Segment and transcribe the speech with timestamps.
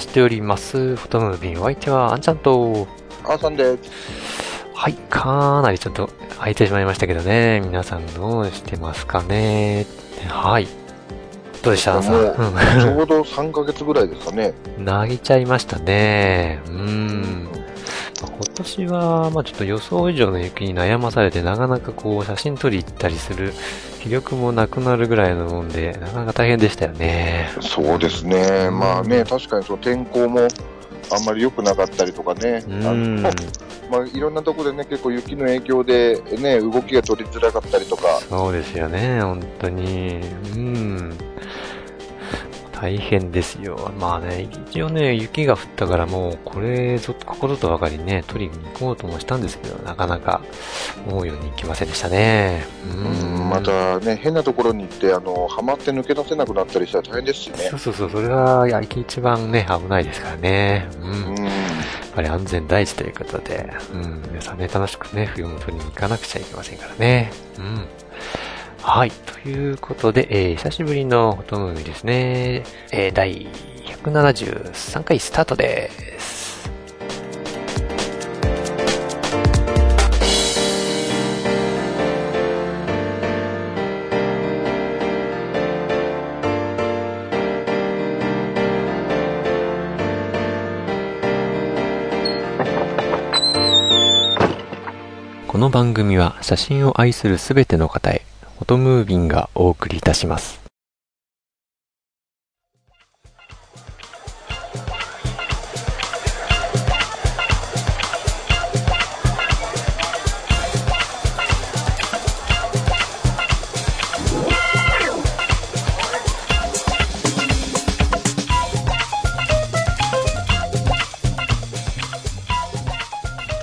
[0.00, 0.96] しております。
[0.96, 2.88] フォトムービーお相手はあんちゃんと、
[3.24, 3.90] あーさんです。
[4.74, 7.60] はい、かなりちょっと空いてしまいましたけどね。
[7.60, 9.86] 皆さんどうしてますかね
[10.28, 10.66] はい。
[11.62, 11.96] どうでした？
[11.96, 12.14] あんさん。
[12.80, 14.54] ちょうど3ヶ月ぐらいですかね。
[14.84, 16.60] 投げちゃいましたね。
[16.66, 17.48] うーん。
[18.22, 23.52] まあ今年は、まあちょっと予想以上の雪に悩まされて、なかなかこう、写真撮り行ったりする
[24.00, 27.48] 気力もなくなるぐらいのもんで、なかなか大変でしたよね。
[27.60, 28.70] そうですね。
[28.70, 30.48] まあね、確かにその天候も
[31.12, 32.64] あんまり良くなかったりとかね。
[32.66, 33.22] うあん。
[33.22, 33.30] の
[33.90, 38.20] まあ、いろんなところでね、結構雪の影響でね、動きが取りづらかったりとか。
[38.28, 40.20] そうですよね、本当に。
[40.54, 41.18] うん。
[42.80, 43.92] 大変ですよ。
[44.00, 50.40] まあね、一応ね、雪が降ったからもう、これぞ、ここぞとばかりね、取りに行こうともしたんですけど、なかなか
[51.06, 52.64] 思うようにいきませんでしたね。
[52.94, 57.78] ううん、またね、変なところに行って、あの、はまって抜け出せなくなったりしたら大変ですしねそう。
[57.78, 60.88] そうそう、それは、いや、一番ね、危ないですからね。
[61.02, 61.10] うん。
[61.10, 61.36] やっうん。
[62.14, 64.22] ぱり安全第一ということで、うん。
[64.30, 67.30] 皆さんね、楽しくね、冬も取りに行かなくちゃいけませんからね。
[67.58, 67.84] うん。
[68.82, 69.10] はい。
[69.10, 72.64] ということで、えー久しぶりのフォトムービーですね。
[72.92, 73.46] えー第
[73.84, 76.40] 173回スタートです。
[95.46, 98.22] この番組は写真を愛するすべての方へ、
[98.60, 100.60] フォトムービンがお送りいたします。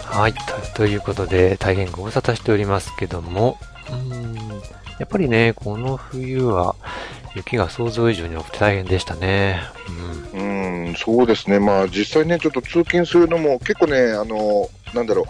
[0.05, 0.33] はい。
[0.33, 0.39] と
[0.73, 3.59] ということで、大変ご無沙汰しておりますけども、
[3.91, 4.36] うん、
[4.99, 6.75] やっぱりね、この冬は
[7.35, 9.61] 雪が想像以上に多くて大変でしたね。
[10.33, 11.59] うん、そうですね。
[11.59, 15.25] まあ実際ね、ちょっと通勤するのも結構ね、あの、なんだろう。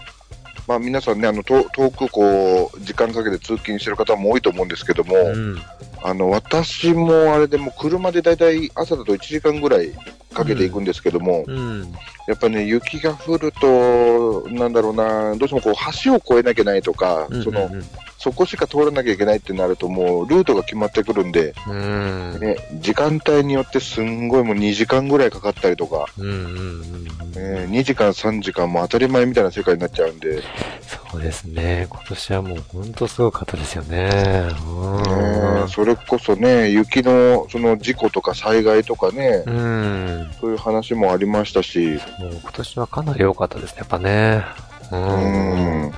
[0.68, 5.26] まあ皆さんね、あの、遠遠くこう、時間かけて通勤してる方も多いと思うんですけども、うん。
[5.26, 5.62] うん。
[6.04, 9.92] あの、私もあれでも車でだいたい朝だと1時間ぐらい
[10.38, 11.92] かけていくんですけども、うん。
[12.28, 17.72] やっぱね、雪が降ると、なんだろうな、どうしてもこう、橋を越えなきゃいけないとか、その、
[18.18, 22.34] そこしか通らなきゃいけないってなるともう、ルートが決まってくるんで、うん。
[22.34, 22.40] うん。
[22.40, 26.26] ね、時間帯によってすんごいもう2時間ぐらいかかったりとか、うん。
[26.26, 26.34] うん。
[26.36, 27.64] うん。
[27.72, 30.42] ね、2時間、3時間も当たり前みたいな世界になっちゃうんで、ね
[31.12, 31.88] そうですね。
[31.90, 34.50] 今年はもう本当すごかったですよね。
[34.68, 35.70] うん。
[35.70, 40.27] それこそね、雪のその事故とか災害とかね、うん。
[40.40, 44.44] そういう話もありましたし、もう今年はかなり多かったですね、やっぱね。
[44.92, 45.00] うう
[45.88, 45.92] ん。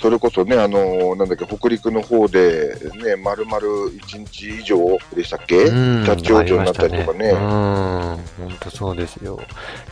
[0.00, 4.78] それこそね、あの、なんだっけ、北陸の方で、ね、丸々1日以上
[5.14, 7.30] でしたっけ、うん立ち往生になったりとかね。
[7.30, 8.20] うん、本
[8.60, 9.38] 当そうですよ。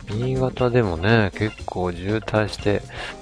[0.09, 2.81] 新潟でもね、結構渋滞して、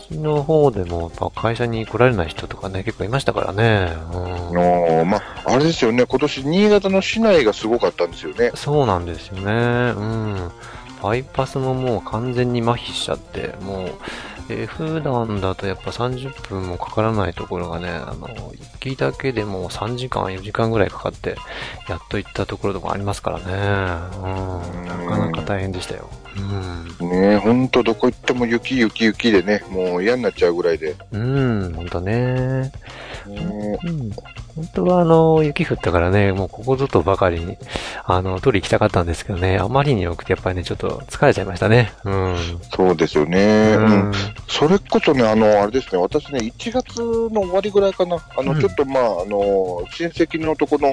[0.09, 3.93] 昨日の方でもやっぱ会社に来られない人とかね、結構いましたからね。
[4.13, 8.51] うんのまあ、あれですよね、今年新潟の市内がすごかったんですよね。
[8.55, 9.51] そうなんですよね。
[9.97, 10.51] うん。
[11.01, 13.91] バイパスももう完全に麻痺しちゃって、もう、
[14.49, 21.35] えー普段だとやっぱ30分もかからないところがね、あの、行きだけでも3時間、4時間ぐらいかかって、
[21.89, 23.43] やっと行ったところとかありますからね。
[23.43, 24.85] うん。
[24.85, 26.09] なかなか大変でしたよ。
[26.99, 27.09] うん。
[27.09, 30.95] ねほんとどこ行っても雪雪雪でね、もう嫌になっちゃうぐらいで。
[31.11, 32.71] うん、ほんとね。
[33.25, 34.11] ねうん。
[34.57, 37.57] 本当はあの、雪降ったからね、もうここぞとばかりに、
[38.05, 41.93] あの、取り行きたかったんですけどね、あまりに多くてやっぱりね、ちょっと疲れちゃいましたね。
[42.03, 42.35] うん。
[42.75, 43.75] そうですよね。
[43.77, 44.11] ううんん。
[44.47, 50.91] それこそね、あの、あれですね、私ね、1月の終わりぐらいかな、あの、うんちょっとまあ、あの、親戚のとこの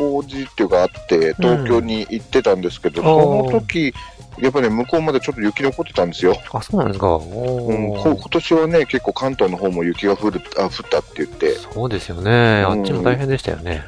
[0.00, 3.04] 法事っていうかあって、東京に行ってたんですけど、う
[3.44, 3.92] んその時、
[4.38, 6.34] やっぱり、ね、向こうまでちょっと雪残ってたんですよ。
[6.52, 7.08] あ、そうなんですか。
[7.08, 12.62] おうん、今年はね、結構関東の方も雪が降るあ降ったって言って、そうですよね。
[12.62, 13.82] あうんっちも大変でしたよね。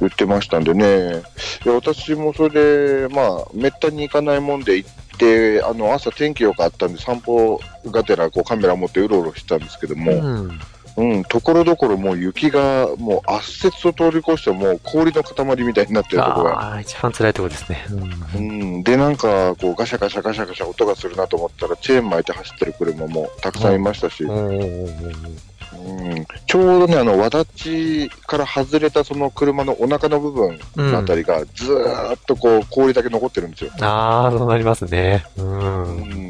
[0.00, 1.22] 言ってましたんでね、
[1.64, 10.60] で私もそれで、まあ、めったに行かないもんで行って、あの朝、天気良かったんで、散歩がてらこうカメラ持ってうろうろしてたんですけども、うん。
[10.96, 16.60] うん、ところどころもう雪がもう圧雪を通り越してもう氷の塊みたいになってるところが。
[16.60, 17.84] ああ、一番辛いところですね。
[17.90, 18.38] う。
[18.38, 33.70] うんん、で、なんか、こう、ガシャガシャガシャガシャ音がするなと思ったら、チェーン巻いて走ってる車もたくさんいましたし、おーおーおーうん、ちょうどね、あの、わだちから外れたその車のお腹の部分のあたりが、ずーっとこう、氷だけ残ってるんですよ。
[33.80, 35.24] ああ、そうなりますね。
[35.36, 35.42] う。
[35.42, 36.26] うん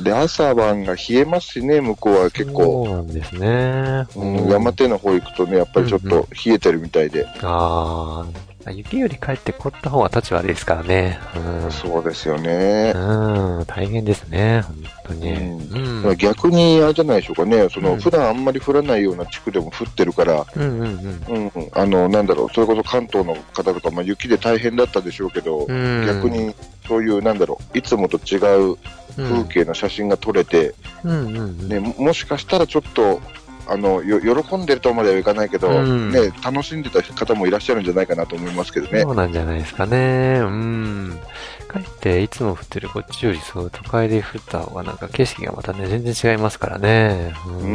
[0.00, 2.86] ん、で、朝晩が冷えますしね、向こうは結構。
[2.86, 4.06] そうなんですね。
[4.16, 7.26] うん、山手の方行くとね、やっぱりちょっと冷えてるみたいで。
[7.42, 8.26] ああ、
[8.68, 11.18] 雪より帰ってこった方が立ち悪いですからね。
[11.64, 11.72] うん。
[11.72, 12.92] そうですよね。
[12.94, 14.76] うん、大変ですね、本
[15.06, 15.32] 当に。
[15.32, 16.16] うんうん。
[16.16, 26.06] 逆にあれじゃないでしょうかね、その、うん普段あんまり降らないような地区でも降ってるから、うんうんうん、あの、なんだろう、それこそ関東の方とか、まあ、雪で大変だったでしょうけど、うん。
[26.06, 26.54] 逆に
[26.86, 28.36] そういう、なんだろう、いつもと違
[28.72, 28.76] う
[29.16, 30.74] 風景の写真が撮れて、
[31.04, 31.68] うんうんうん。
[31.68, 33.20] ね、ももしかしたらちょっと、
[33.66, 39.10] あの、よ喜んでるとまではいかないけど、うんね、楽しんでた方もいらっしゃるんじゃないかなと思いますけどねそ。
[39.10, 40.40] うなんじゃないですかね。
[40.42, 41.20] うん。
[41.68, 47.32] かえって、いつも降ってるこっちよりそう、都会で降った方がなんか景色がまたね、全然違いますからね。
[47.46, 47.66] うう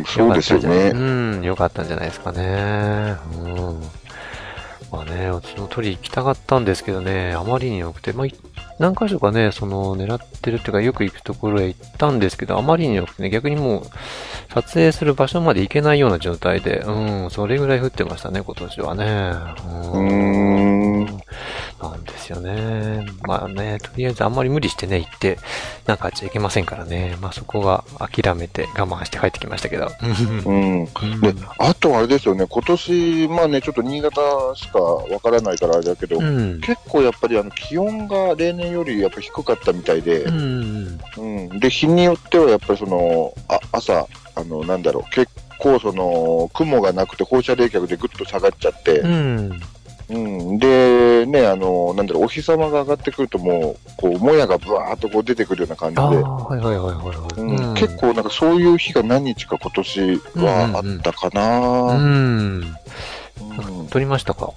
[0.00, 0.90] ん、そうですよかったんじゃないね。
[0.90, 3.16] うん、よかったんじゃないですかね。
[3.36, 4.01] うん。
[4.92, 8.26] まあね、私も鳥行きたかったんですけどね、あまりに良くて、まあ、
[8.78, 13.82] 何箇所かね、その、狙ってるっていうか、よく行くところへ行ったんですけど、あまりに良くてね、逆にもう、
[14.52, 19.32] 撮影する場所まで行けないような状態で、うん、それぐらい降ってましたね、今年はね。
[19.94, 21.20] うん。
[21.90, 23.06] なんですよね。
[23.22, 25.38] まあね、とりあえずあんまり無理してね、行って、
[25.86, 27.16] なんかあっちゃいけませんからね。
[27.20, 29.90] まあそこが諦めて我慢して帰ってきましたけど。
[30.46, 30.84] うん。
[31.20, 34.20] で、あとあれですよね、今年、まあね、ちょっと新潟
[34.54, 36.60] しかわからないからあれだけど、うん。
[36.60, 41.00] 結構やっぱりあの気温が例年よりやっぱ低かったみたいで、うん。
[41.18, 49.60] うん、で、日によってはやっぱりその、あ朝、あの、なんだろう、結構その、雲がなくて放射冷却でぐっと下がっちゃって、うん。
[50.08, 57.40] うん、で、ね、あの、なんだろう、お日様が上がってくるともう、こう、もやがブワーっとこう出てくるような感じで、はいはいはいはいはい。
[57.40, 57.74] うん。
[57.74, 62.76] 結構なんかそういう日が何日か今年はあったかうな、ん。
[63.40, 63.88] うん。
[63.88, 64.52] 撮りましたか？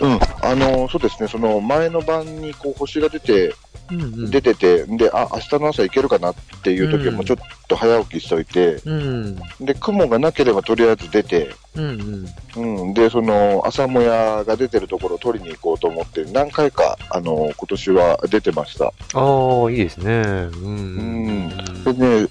[0.00, 3.54] うん、あの、そうですね、その前の晩にこう星が出て、
[3.90, 4.30] うんうん。
[4.30, 7.38] 出てて、で、あ、明日の朝行けるかなっていう時はもうちょっ
[7.68, 9.36] と早起きしといて、うん。
[9.60, 12.26] で、雲がなければとりあえず出て、うん
[12.56, 12.86] うん。
[12.86, 18.86] うん、で、その、朝もやが出てるところを取りに行こうと思って、何回か、あの、今年は出てました。
[18.86, 20.12] ああ、いいですね。
[20.12, 21.50] うん。
[21.84, 22.28] うんでね、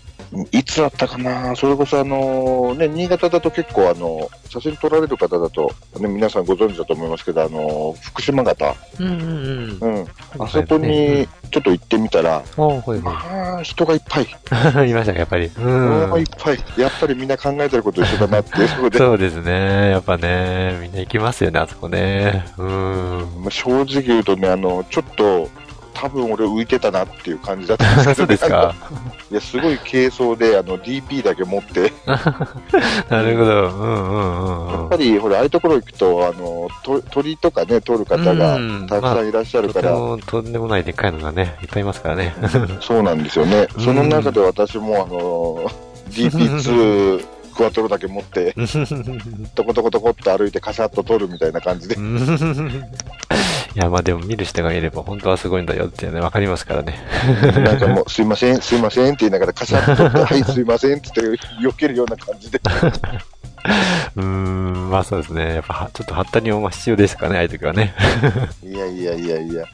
[0.52, 10.00] いつだったかなそれこそあの、ね、新潟だと結構あの、写真撮られる方だと、ね、皆さんご存知だと思いますけど、あの、福島型、うんうんうん。
[10.00, 10.08] うん、
[10.40, 14.28] あそこにちょっと行ってみたら、ああ、はいはまあ、人がいっぱい、い。
[14.90, 15.46] いましたか、やっぱり。
[15.58, 16.28] うもういんっ。
[16.38, 19.90] ぱい、やっぱりみんな考えてること一緒だなっていうところで、そうですね。
[19.92, 22.46] やっぱね、みんな行きますよね、あそこね。
[22.58, 22.68] うん。
[23.42, 25.50] まあ正直言うとね、あの、ちょっと、
[26.00, 28.74] 多分俺浮いてたなっていう感じだったんですけど、 そうですか。
[29.30, 31.92] いや、すごい軽装で、あの、DP だけ持って、
[33.10, 33.68] なるほど。
[33.68, 34.96] うんうんうんうんやっぱ。
[34.96, 42.34] り、ほら、ああいうところ行くと、あの、と鳥とかね、撮る方がうんたくさんいらっしゃるから、とてもとんでもないでっかいのがね、いっぱいいますからね。
[42.80, 43.68] そうなんですよね。
[43.76, 45.70] うんその中で私も、あの、
[46.12, 48.56] DP2 クワトロだけ持って、
[49.54, 51.96] トコトコトコって歩いてカシャッと撮るみたいな感じで。
[51.96, 52.00] い
[53.76, 56.98] や、まあでも見る人がいれば本当はすごいんだよってね、わかりますからね。
[57.42, 62.62] なんかもう、すいません、すいませんって言いながらカシャッと撮って、 はい、すいませんって言って避けるような感じで。
[64.16, 65.56] うーん、まあそうですね。
[65.56, 67.94] やっぱは、ちょっとハッタリも必要ですかね、ああいう時はね。
[68.64, 69.66] いやいやいやいや。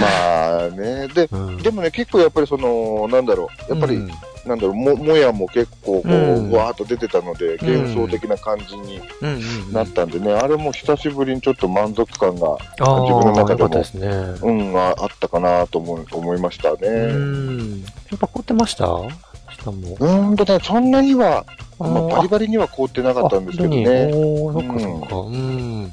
[0.00, 1.08] まあね。
[1.08, 4.10] で、うんでもね、結構やっぱりその、なんだろう、やっぱり、うん
[4.46, 14.06] なんだろう、も、もやも結構こう、うんわーっと出てたので、幻想的な感じにうんうんなったんでね、あれも久しぶりにちょっと満足感が、自分の中でもですね。
[14.42, 16.88] うん、ああったかなと思い思いましたうね。
[16.88, 17.80] ん。
[17.82, 17.86] や
[18.16, 18.86] っぱ凍ってました？
[18.86, 19.96] 下も。
[19.98, 21.46] うーんとね、そんなには、
[21.78, 24.10] まあ、ーバリバリには凍ってなかったんですけどあね。
[24.12, 25.16] おーそっかそっか。
[25.16, 25.92] うん。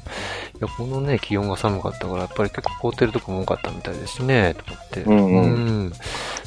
[0.62, 5.00] いや、このね、気温が寒かったから、やっぱり結構凍ってるとこも多かったみたいですしね、と思って。
[5.02, 5.92] うんうんうん。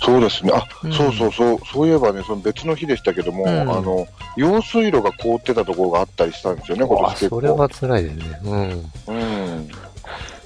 [0.02, 0.54] そうですね。
[0.56, 4.08] あ、うんそうそうそう、そういえばね、その別の日でしたけども、うんあの、
[4.38, 7.36] 用水路が凍ってたところがあったりしたんですよね、今あ、年結構。
[7.36, 8.40] それは辛いですね。
[8.46, 8.92] うん。
[9.08, 9.68] うん。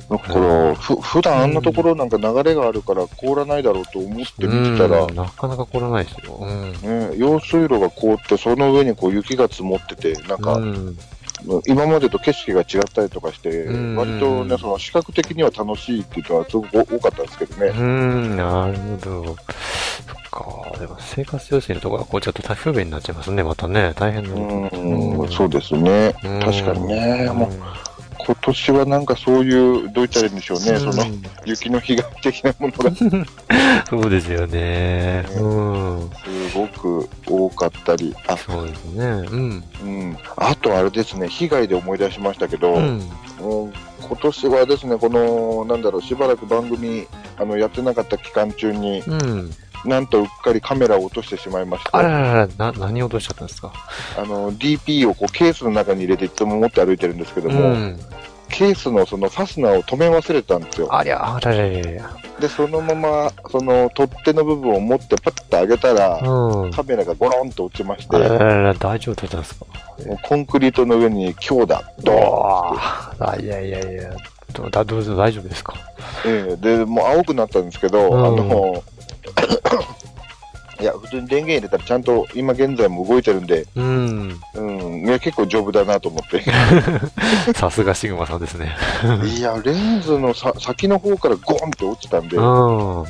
[0.09, 6.39] だから、ふ、普段あんなところなんか流れがあるから凍らないだろうと思って見てたら、うんなかなか凍らないですよ。
[6.41, 6.71] うん。
[7.11, 10.97] ね、用水路が凍って、その上にこう雪が積もってて、なんか、うん
[11.67, 17.67] 今までと景色が違ったりとかして、うん割とね、その視覚的には楽しいっていうのはすごく多かったんですけどね。
[17.67, 19.25] うん、なるほど。
[19.25, 19.35] そっ
[20.31, 20.71] か。
[20.77, 23.93] 例えば生活用水のところがこうちょっと不便になっちゃいますね、またね。
[23.95, 26.15] 大変なことうん、そうですね。
[26.23, 27.88] うん確かにね、もう
[28.29, 31.03] 今年はなんかそういう、どう言ったらいいんでしょうね、うんその
[31.45, 33.03] 雪の被害的なものがす
[33.89, 35.25] そうですよね。
[35.35, 36.09] うん。
[36.53, 39.03] ごく多かったり、あ、そうですね。
[39.03, 39.63] うん。
[39.81, 43.01] うん、あとあれですね、被害で思い出しましたけど、うん。
[43.39, 49.51] 今年はですね、この、なんだろう、しばらく番組、あの、やってなかった期間中に、うん。
[49.85, 53.71] なんとうっかりカメラを落としてしまいまして、あららら、な、何を落としちゃったんですか？
[54.17, 57.99] あの、DP をこうケースの中に入れていつも持って歩いてるんですけども、ん。
[58.49, 60.93] ケースのそのファスナーを止め忘れたんですよ。
[60.93, 62.17] ありゃ、あらららら。
[62.39, 66.71] で、そのまま、その取っ手の部分を持ってパッと上げたら、うん。
[66.71, 69.65] カメラがゴロンと落ちまして、あらららら、大丈夫だったんですか？
[70.23, 74.15] コンクリートの上に強打、ドーンああ、いやいやいや、
[74.53, 75.75] どうだどうぞ大丈夫ですか？
[76.25, 78.25] ええで、もう青くなったんですけど、うん。
[78.25, 78.83] あの、
[80.81, 84.39] いや、普通に電源入れたらちゃんと今現在も動いてるんで、うん。
[84.55, 86.41] うん、いや、結構丈夫だなと思って。
[87.53, 88.73] さすがシグマさんですね。
[89.37, 92.47] いや、レンズのさ先の方からゴンって落ちたんで、うあん。
[92.47, 93.05] も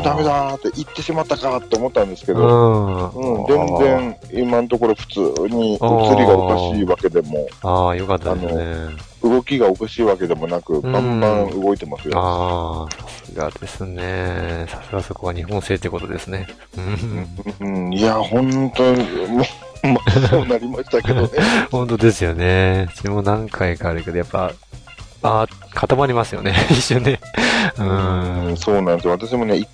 [0.00, 3.42] うダメだーって言ってしまったかって思ったんですけど、うん。
[3.42, 9.07] うん、全然今のところ普通に映りがおかしいわけでも、ああ、よかったですね。
[9.22, 12.18] 動きがおかしいわけでもなく、バンバン動いてますよ。
[12.18, 14.66] ああ、さすがですね。
[14.68, 16.46] さすがそこは日本製ってことですね。
[17.60, 17.86] うん。
[17.86, 19.42] うん、いや、本当に、も
[19.84, 21.28] う、まあ、そうなりましたけどね。
[21.70, 22.88] 本当ですよね。
[22.90, 24.52] うちも何回かあるけど、やっぱ、
[25.22, 26.54] ああ、固まりますよね。
[26.70, 27.20] 一瞬ね。
[27.78, 28.56] ううんん。
[28.56, 29.12] そうなんですよ。
[29.12, 29.66] 私もね、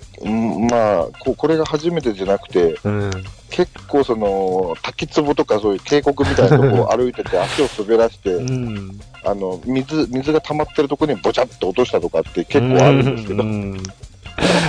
[0.69, 3.11] まあこ、これが初めてじゃなくて、うん。
[3.51, 8.99] 結構その、滝壺とかそういう渓谷みたいなとこを 歩いてて、足を滑らして、うん。
[9.23, 13.83] あの、水、水が溜まってるとこにボチャッと落としたとかって結構あるんですけど、うん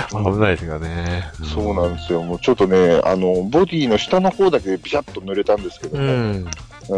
[0.09, 1.29] 危ないですよね。
[1.53, 2.23] そうなんですよ。
[2.23, 6.49] もうちょっとね、あの、ボディの下の方だけビシャッと濡れたんですけども、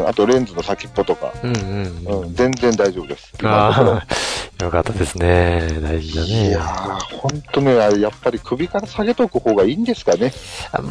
[0.07, 2.21] あとレンズの先っぽとか、うんうん。
[2.23, 3.33] うん、全然大丈夫です。
[3.39, 4.07] 今のとこあ、
[4.61, 5.69] よかったですね。
[5.81, 6.49] 大事だね。
[6.49, 10.33] いやー、ほんとね、やっぱり首から下げとく方がいいんですかね。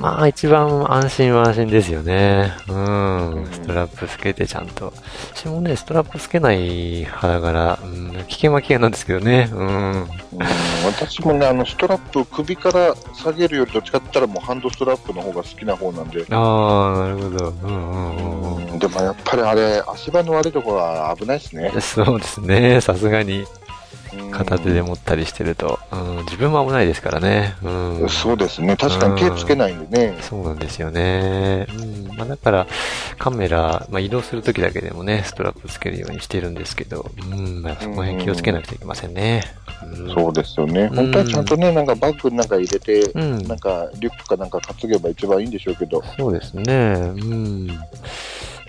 [0.00, 2.54] まあ、一番安心は安心ですよね。
[2.66, 3.46] ううんん。
[3.52, 4.94] ストラップつけてちゃんと。
[5.34, 9.50] 私もね、ストラップつけない派だから、うん、危険は危険なんですけどね。
[9.52, 9.92] うん。
[9.92, 10.06] うん、
[10.86, 16.24] 私もね、あの、ストラップ首から下げるよりどっちかって言ったらもうハンドストラップの方が好きな方なんで。
[16.30, 17.54] ああ、なるほど。
[17.64, 18.78] うんうんうんうん。
[18.78, 21.70] でもやっぱりあれ、足場の悪いところは危ないですね。
[21.82, 22.80] そうですね。
[22.80, 23.46] さすがにうん
[24.30, 27.54] 片手で持ったりしてると、うん、自分も危ないですからね。
[27.62, 28.08] うん。
[28.08, 28.76] そうですね。
[28.76, 30.18] 確かに手つけないんでね。
[30.20, 31.66] そうなんですよね。
[31.76, 32.16] うん。
[32.16, 32.66] まあだから、
[33.18, 39.44] カメラ、まあ移動するときだけでもね、ストラップつけるようにしてるんですけど、うん、まあそこら辺気をつけなくちゃいけませんね。
[39.82, 40.86] うん、そうですよね。
[40.86, 46.02] ん本当はちゃんとね、なんかバッグの中入れて、うんなんかリュックかなんか担げば一番いいんでしょうけど。
[46.18, 46.64] そうですね。
[46.72, 47.68] うん。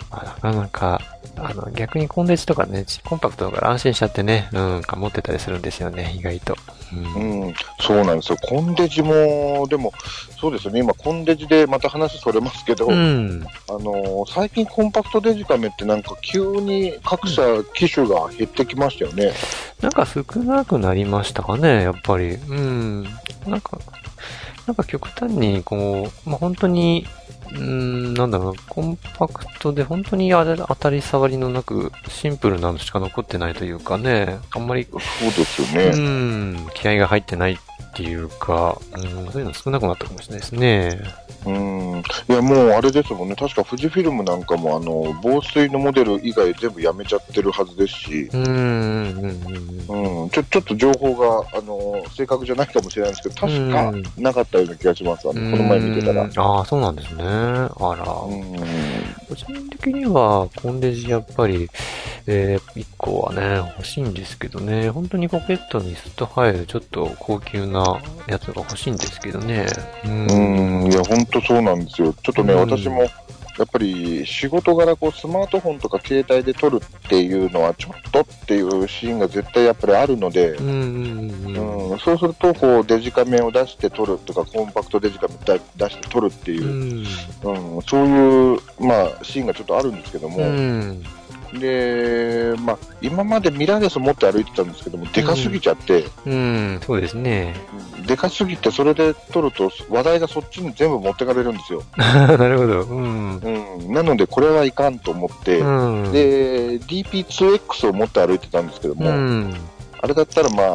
[0.09, 1.01] まあ、なかなか、
[1.35, 6.55] あの、逆にコンデンスとかね、コンパクトだから安心しちゃってね、うん、持ってたりするんですよね、意外と。
[6.93, 7.45] うん。
[7.47, 8.37] うん、そうなんですよ。
[8.41, 9.93] コンデジも、でも、
[10.39, 10.79] そうですよね。
[10.79, 13.45] 今、コンデジでまた話それますけど、うん。
[13.69, 17.41] あのー最近コンパクトデジカメってなんか急に各社
[17.73, 19.31] 機種が減ってきましたよね。
[19.81, 22.35] なんか少なくなりましたかね、やっぱり。
[22.35, 23.03] うん。
[23.47, 23.79] なんか、
[24.67, 27.05] なんか極端に、こう、まあ、本当に、
[27.55, 34.99] うん、なんだろうな、コンパクトで本当にあれ当たり障りのなく、シンプルなのしか残ってないというかね、あんまり、そう
[35.31, 36.53] ですようね。
[36.53, 37.57] ん、気合が入ってないっ
[37.93, 41.01] ていうか、うん、そういうの少なくなったかもしれないですね。
[41.45, 42.03] うん。
[42.29, 43.35] いや、もうあれですもんね。
[43.35, 49.17] 確か富士フィルムなんかも、あの、防水のモデル以外全部やめちゃってるはずですし、うん、
[49.87, 55.29] うん、ちょ、ちょっと情報が、あの、正確じゃないかもしれないんですけど、確かなかったような気がします。
[55.29, 56.23] あの、この前見てたら。
[56.23, 57.23] うんああ、そうなんですね。
[57.39, 58.03] あら。
[58.03, 58.55] うん。
[59.27, 61.69] 個人的には、コンデジやっぱり、
[62.27, 69.65] えー、1個はね、欲しいんですけどね、本当にポケットにスッと入るちょっと高級なやつが欲しいんですけどね。
[70.05, 70.27] うん。
[70.83, 72.13] うん、いや、本当そうなんですよ。
[72.13, 73.07] ちょっとね、うん私も、
[73.59, 81.89] やっぱり仕事柄、こう、スマートフォンとか携帯で撮るっていうのは、ちょっとっていうシーンが絶対やっぱりあるので、うん、うん、うん。
[81.91, 87.03] うん、そうすると、こう、デジカメを出して撮るとか、コンパクトデジカメだ出して撮るっていう
[87.43, 87.75] う、ん。
[87.75, 91.03] うん、そういう、まあ、シーンがちょっとあるんですけども、うん。
[91.53, 97.55] で、まあ、今までミラーレス持って歩いてたんですけども、でかすぎちゃって、うん、そうですね。
[98.05, 101.83] でかすぎて、それで撮ると、話題がそっちに全部持ってかれるんですよ。
[101.97, 102.81] なるほど。
[102.81, 103.37] うん。
[103.37, 106.11] うん、なので、これはいかんと思って、うん。
[106.11, 109.53] で、DP2X を持って歩いてたんですけども、うん。
[110.01, 110.67] あれだったらまあ、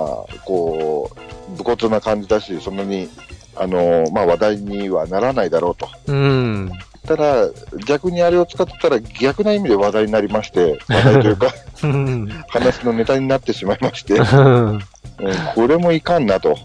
[0.45, 3.09] こう、武骨な感じだし、そんなに
[3.57, 5.88] あの、まあ、話題にはならないだろうと。
[6.07, 6.73] うん。
[7.06, 7.49] ただ、
[7.87, 11.49] 逆にあれを使ってたら逆な意味で話題になりまして、話題というか、
[11.82, 12.28] うん。
[12.49, 14.66] 話のネタになってしまいまして、うん。
[14.70, 14.80] うん
[15.54, 16.56] これもいかんなと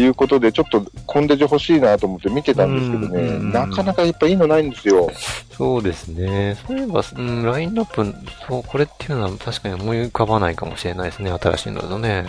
[0.00, 5.10] いうことで、ちょっとコンデジ欲しいなと思って見てたんですけどね、うんなかなかやっぱいいのないんですよ。
[5.56, 6.58] そうですね。
[6.66, 8.14] そういえば、うん、ラインナップ、
[8.46, 11.30] そう、これっていうのは確かに思い浮かばないかもしれないですね。
[11.30, 12.26] 新しいのだとね。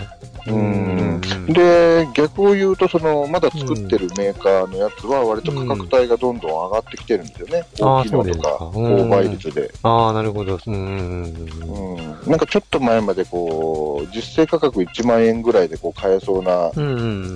[0.47, 7.65] うんで、逆を言うと、その、まだ作ってるメーカーのやつは、割と価格帯がどんどん上がってきてるんですよね。
[7.81, 9.73] うん大きいのとか、購買率で。
[9.83, 10.57] ああ、なるほど。
[10.65, 12.29] うんうん。
[12.29, 16.71] なんかちょっと前まで、こう、実勢価格1万円ぐらいでこう買えそうな。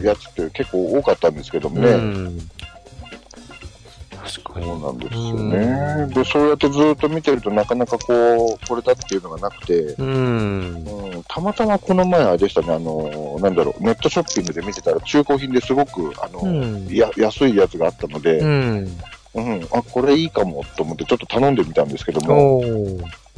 [0.04, 1.90] やつって結構多かったんですけどもね。
[1.90, 2.50] うん。
[4.24, 4.66] 確かに。
[4.66, 6.14] そうなんですよね。
[6.14, 10.86] で、そうやってずっと見てるとなかなかこう、これだっていうのがなくて、うん。
[10.86, 19.68] うん、たまたまこの前あれでしたね、あの、なんだろう、ネットショッピングで見てたら中古品ですごく、あの、うんや安いやつがあったので、ううん、ん。
[19.72, 22.62] あ、これいいかもと思ってちょっと頼んでみたんですけども。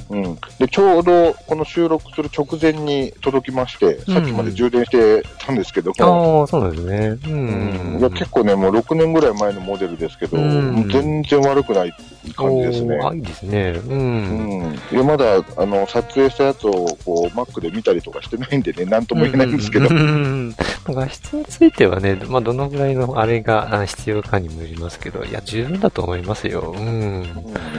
[0.10, 0.36] うん。
[0.60, 6.98] で、ちょうどこの収録する直前に届きまして、さっきまで充電してたんですけども、ああ、そうなんですね。
[7.26, 8.00] ううんん。
[8.00, 11.94] いや結構ね、もう6年ぐらい前のモデルですけど、うん全然悪くない
[12.36, 13.00] 感じですね。
[13.14, 13.72] いいですね。
[13.72, 13.90] う。
[13.90, 16.72] うんん、いやまだあの撮影したやつを
[17.06, 20.56] こう Mac で見たりとかしてないんでね、なんとも言えないんですけど、うんうんうん
[20.92, 26.74] 画質についてはね、まあ、どのぐらいのあれがあ必要かにもよりますけど、いや、十分だと思いますよ。
[26.76, 27.22] うん。
[27.22, 27.24] う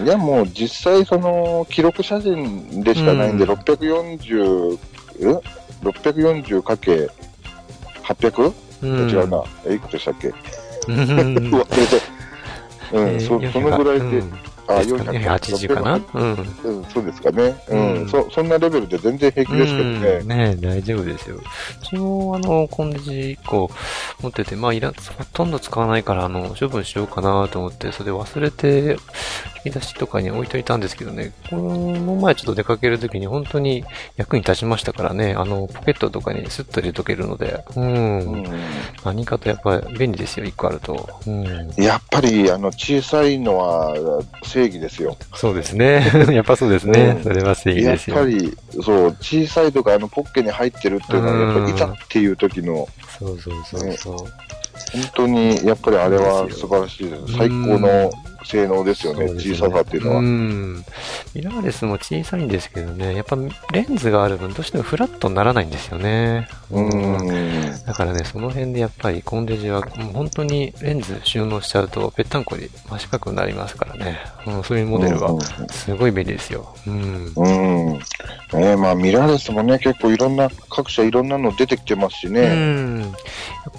[0.01, 3.51] んいやもう実際、その記録写真でしかないんで、うん。
[3.51, 4.79] 640、
[5.21, 5.25] え
[5.83, 8.53] ？640×800?
[8.83, 9.75] うん、違うな、え？
[9.75, 10.33] いくつでしたっけ、
[10.89, 10.99] うん。
[12.93, 13.21] うん。
[13.21, 14.33] そのぐらいで、うん
[14.69, 16.01] あですかね480かな？
[16.15, 16.33] うん。
[16.65, 20.09] うん、そうですかね、うんうんそ、そんなレベルで全然平気ですけどね。
[20.21, 21.37] うんね大丈夫ですよ。
[21.37, 21.41] う
[21.85, 23.11] ちも、あの、コンデジ
[23.43, 23.71] 1個
[24.21, 28.97] 持ってて、まあ、いらん、ほとんど使わないから、あの、処分しようかなと思って、それ忘れて、
[29.65, 33.85] 引き出しとかに置いといたんですけどね、この前ちょっと出かけるときに本当に
[34.17, 38.19] 役に立ちましたからね、あの、ポケットとかにスッと入れとけるので、うん。
[38.19, 38.45] うん
[39.05, 41.09] 何かとやっぱり便利ですよ、1個あると。
[41.27, 41.45] うん。
[41.77, 44.23] やっぱりあの小さいのは
[44.55, 45.17] 正義ですよ。
[45.35, 46.07] そうですね。
[46.31, 47.17] やっぱそうですね。
[47.17, 48.17] うんそれは正義やっですよ。
[48.17, 52.89] ぱり、そう、小さいとか、あの、ポッケに入ってるっていうのは、やっぱりいざっていう時の、
[53.19, 54.17] そうそうそうそう。
[54.17, 57.37] 本当に、やっぱりあれは素晴らしいです。
[57.37, 58.13] 最高の
[58.45, 60.21] 性能ですよね、ね小ささっていうのは。
[60.21, 60.85] ん。
[61.35, 63.37] ミラーレスも小さいんですけどね、やっぱ
[63.73, 66.49] レンズがある分どうしてもフラットにならないんですよね。
[66.71, 67.85] うん。
[67.87, 74.19] だからね、その辺でやっぱりコンデジはもう本当にレンズ収納しちゃうとぺったんこに真四角になりますからね。
[74.47, 75.39] うん、そういうモデルは
[75.71, 76.75] すごい便利ですよ。
[76.87, 77.33] うん。
[77.37, 77.93] うん。
[77.93, 77.99] うん。
[78.53, 82.55] ねまあ、ミラーレスもね、結構いろんな、各社いろんなの出てきてますしうね。
[82.55, 83.01] ん。
[83.01, 83.13] やっ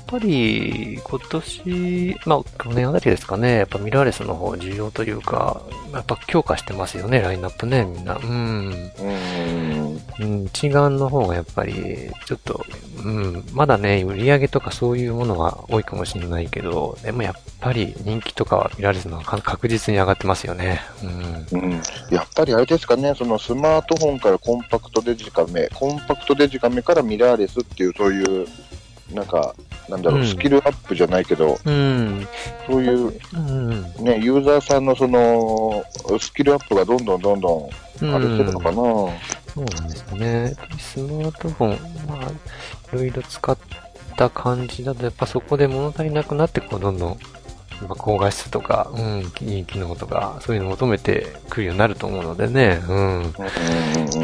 [0.08, 5.62] ぱり、今年、まあ、去年あたりですかね、やっぱミラーレスの方、重要というか、
[5.94, 8.16] やっぱ強化してますよね、ラインナップね、みんな。
[8.16, 8.92] うん。
[9.00, 10.02] うん。
[10.20, 12.66] うん、一眼の方がやっぱり、ちょっと、
[13.04, 20.82] うん、まだね、売り上げとかそういうものが多いかもしれないけど、でもやっぱり人気とかは見られるのはか確実に上がってますよね。
[21.52, 21.62] うん。
[21.62, 21.72] うん、
[22.12, 28.48] やっぱりあれですかね、そのスマートフォンからコンパクトデジカメ、コンパクトデジカメからミラーレスっていう、そういう、
[29.14, 29.56] なんか、
[29.88, 32.28] なんだろう、うんスキルアップじゃないけど、うん。
[32.68, 33.82] そういう、うん。
[34.00, 35.84] ね、ユーザーさんのその、
[36.20, 37.70] スキルアップがどんどんどんど
[38.02, 39.14] うんん、あれしてるのかな、そ
[39.58, 40.54] うなんですよね。
[40.80, 41.70] スマートフォン、
[42.08, 42.32] まあ、い
[42.94, 43.58] ろいろ使っ
[44.18, 47.20] た感じだと、やっぱそこで物足りなくなって、こう、どんどん、
[47.82, 53.34] まあ、高画質とか、うん、いい機能とか、そういうのを求めてくるようになると思うのでね、うん。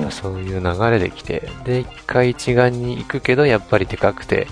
[0.09, 4.47] そういう流れで来て、で、一回一眼に行くけど、やっぱりでかくて、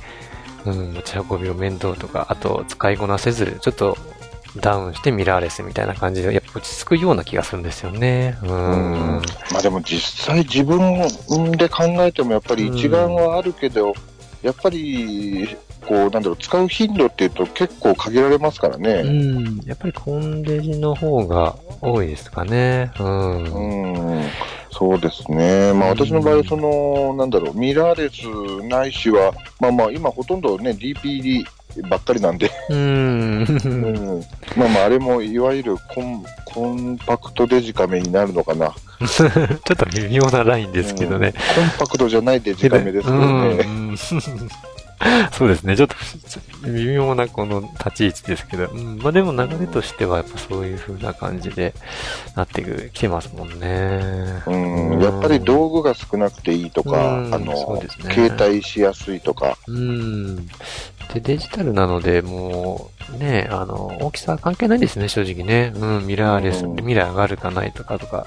[0.65, 3.97] うん、持ち運びを面倒とか、あと使いこなせず、ちょっと
[4.57, 8.37] ダウンしてミラーレスみたいな感じで、やっぱ落ち着くような気がするんですよね。
[8.43, 8.51] うん。
[8.51, 11.07] うんまあでも実際自分
[11.57, 13.93] で考えてもやっぱり一眼はあるけど、
[14.41, 15.57] やっぱり、
[15.89, 19.01] こう、なんだろう、使う頻度っていうと結構限られますからうね。
[19.01, 19.59] ん。
[19.65, 22.91] やっぱりコンデジの方が多いですかね。
[22.99, 23.43] うん。
[23.43, 24.23] うん、
[24.69, 25.73] そうですね。
[25.73, 31.43] まあ私の場合、その、なんだろう、ミラーレスないしは、まあまあ今ほとんどね、DPD
[31.89, 32.77] ばっかりなんで、うん。
[32.77, 34.23] うん、
[34.55, 38.75] まあまああれもいわゆるコンコンパクトデジカメになるのかな。
[39.07, 39.29] ちょっ
[39.75, 41.33] と微妙なラインですけどね。
[41.55, 43.65] コンパクトじゃないデジカメですけどね。
[45.05, 45.77] う んそうですね。
[45.77, 45.95] ちょっと
[46.67, 48.65] 微妙なこの立ち位置ですけど。
[48.67, 51.73] うん、まあでも流れとしてはやっぱそういう風な感じで
[52.35, 54.41] なってくきてますもんね。
[54.45, 60.47] うん、やっぱり道具が少なくていいとか、うんあの、そうですね携帯しやすいとか、うん。
[61.13, 65.73] で、デジタルなので、もう、ね、あの、大きさ関係ないですね、正直ね。
[65.75, 68.25] うん、ミラーレス、うんミラーがあるかないとかとか、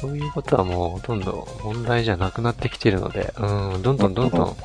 [0.00, 4.56] そういうことはもうほとんど問題じゃなくなってきてるので、うん、どんどんどんどん、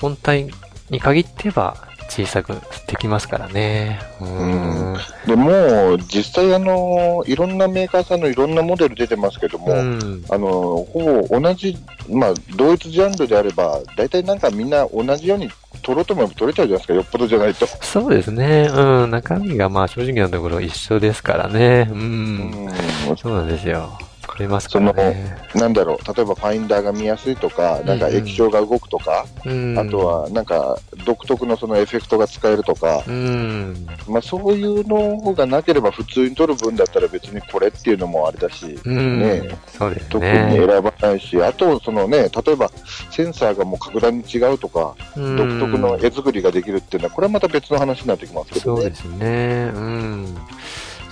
[0.00, 0.50] 本体
[0.90, 1.76] に限っては
[2.08, 2.54] 小さく
[2.86, 4.00] できますからね。
[4.20, 4.96] うん。
[5.26, 10.24] でもう、実際あの、いろんなメーカーさんのいろんなモデル出てますけども、うん。
[10.30, 11.76] あの、ほぼ同じ、
[12.08, 15.50] まあ、同一ジャンルであれば、大体なんかみんな同じように
[15.82, 17.66] 取ろうと思えば取れちゃうじゃないですか、よっぽどじゃないと。
[17.66, 18.68] そうですね。
[18.72, 19.10] うん。
[19.10, 21.88] 中身がまあ正直なところ一緒ですからね。
[21.90, 21.94] う。
[21.94, 22.68] うんん
[23.16, 23.98] そうなんですよ。
[24.38, 25.36] 取れますからね。
[25.56, 29.78] なんだろう、例えばファインダーが見やすいとか、なんかうんうん液晶が動くとか、うん。
[29.78, 33.86] あと、はなんか独特のそのエフェクトが使えるとか、うん。
[34.06, 39.20] まあそういうのがなければ普通に撮る分だったら別にこれっていうのもあれだし、うん。
[39.20, 40.56] ねそうです特にね。
[40.56, 42.70] 選ばないし、あとそのね、例えば
[43.10, 48.82] センサーがもう格段に違うとか、うん独特の絵作りができるっていうのは、これはまた別の話になってきますけどね。
[48.82, 49.70] そうですね。
[49.74, 50.38] うん。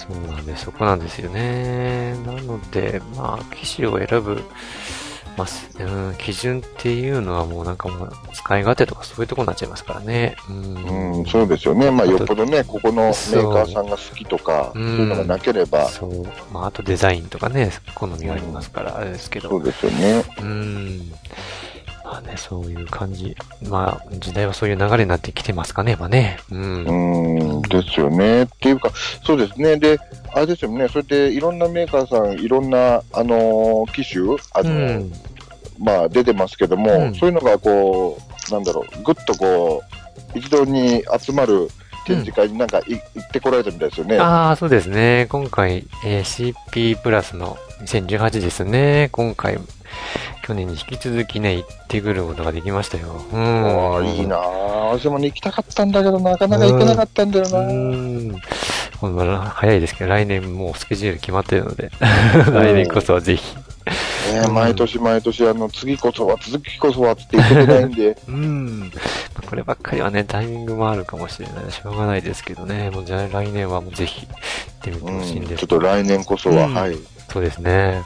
[0.09, 0.65] そうなんです。
[0.65, 2.15] そこなんですよね。
[2.25, 4.43] なので、まあ、機種を選ぶ、
[5.37, 10.37] まあ、すうん、基準っていうのはもうなんかもう使い勝手とかそういうところになっちゃいますからね。
[10.49, 11.19] うん。
[11.19, 11.91] うん、そうですよね。
[11.91, 16.25] まあよっぽどね、ここのメーカーさんが好きとか、そういうのがなければ、そう。
[16.53, 19.51] まあ、あとデザインとかね、好みがありますから、あれですけど。
[19.51, 20.25] そうですよね。
[20.41, 21.13] うん。
[22.07, 23.35] まあね、そういう感じ。
[23.69, 26.39] まあ、時代はそういう流れになってきてますかね、まあね。
[26.53, 26.85] うん。
[26.85, 28.45] うん、ですよね。
[28.45, 28.93] っていうか、
[29.25, 29.77] そうですね。
[29.77, 29.99] で、
[30.33, 30.87] あれですよね。
[30.87, 35.13] それでいろんなメーカーさん、いろんな、あのー機種、あのーうん
[35.79, 38.17] まあ出てますけども、うんそういうのがこ
[38.49, 39.83] う、なんだろう、ぐっとこ
[40.35, 41.69] う、一堂に集まる
[42.07, 44.17] 展示会になんかい、行ってこられたみたいですよね。
[44.19, 45.27] ああ、そうですね。
[45.29, 49.09] 今回、えー CP プラスの2018ですね。
[49.11, 49.59] 今回、
[50.43, 53.25] 去年に引き続きね、行ってくることができましたよ。
[53.33, 53.37] う
[54.03, 54.07] ん。
[54.07, 54.41] いいなあ
[54.97, 58.33] 私もね、行きたかったんだけど、なかなか行けなかったんだよな、うん。
[59.03, 63.57] まら早いですけど、来年もうスケジュール決まってるので、来年こそはぜひ。
[64.33, 68.93] ね毎年毎年、あの、次こそは、続きこそはって言ってくれないんで、 うん。
[69.49, 71.73] こればっかりはね、タイミングもあるかもしれない。
[71.73, 72.91] しょうがないですけどね。
[72.91, 74.37] もうじゃあ来年はもうぜひ行っ
[74.83, 76.97] てみてうん、ほしいんですちょっと来年こそは、うんはい。
[77.29, 78.05] そうですね。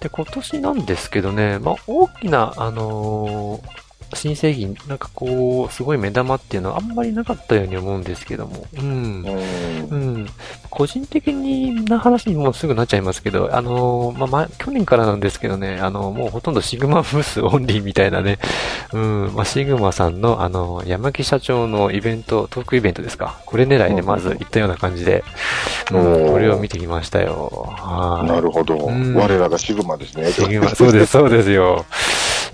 [0.00, 8.82] で、今年なんですけどね、まあ、大きな、あのー新製品、なんかこう、すごい目玉っていうのはあんまりなかったように思うんですけども、うん。
[8.82, 10.26] うんうん。
[10.68, 18.38] 個人的にな話にもうすぐなっちゃいますけど、あのーまあ、ま、去年からなんですけどね、あのもうほとんどシグマブースオンリーみたいなね、
[18.92, 23.40] うん、まあ、シグマさんの、あの山木社長のイベント、トークイベントですか。
[23.46, 25.24] これ狙いでまず行ったような感じで、
[25.92, 27.74] うん、これを見てきましたよ。
[27.76, 28.28] はい。
[28.28, 30.30] なるほど、うん我らがシグマですね。
[30.32, 31.84] シグマ、そうです、そうですよ。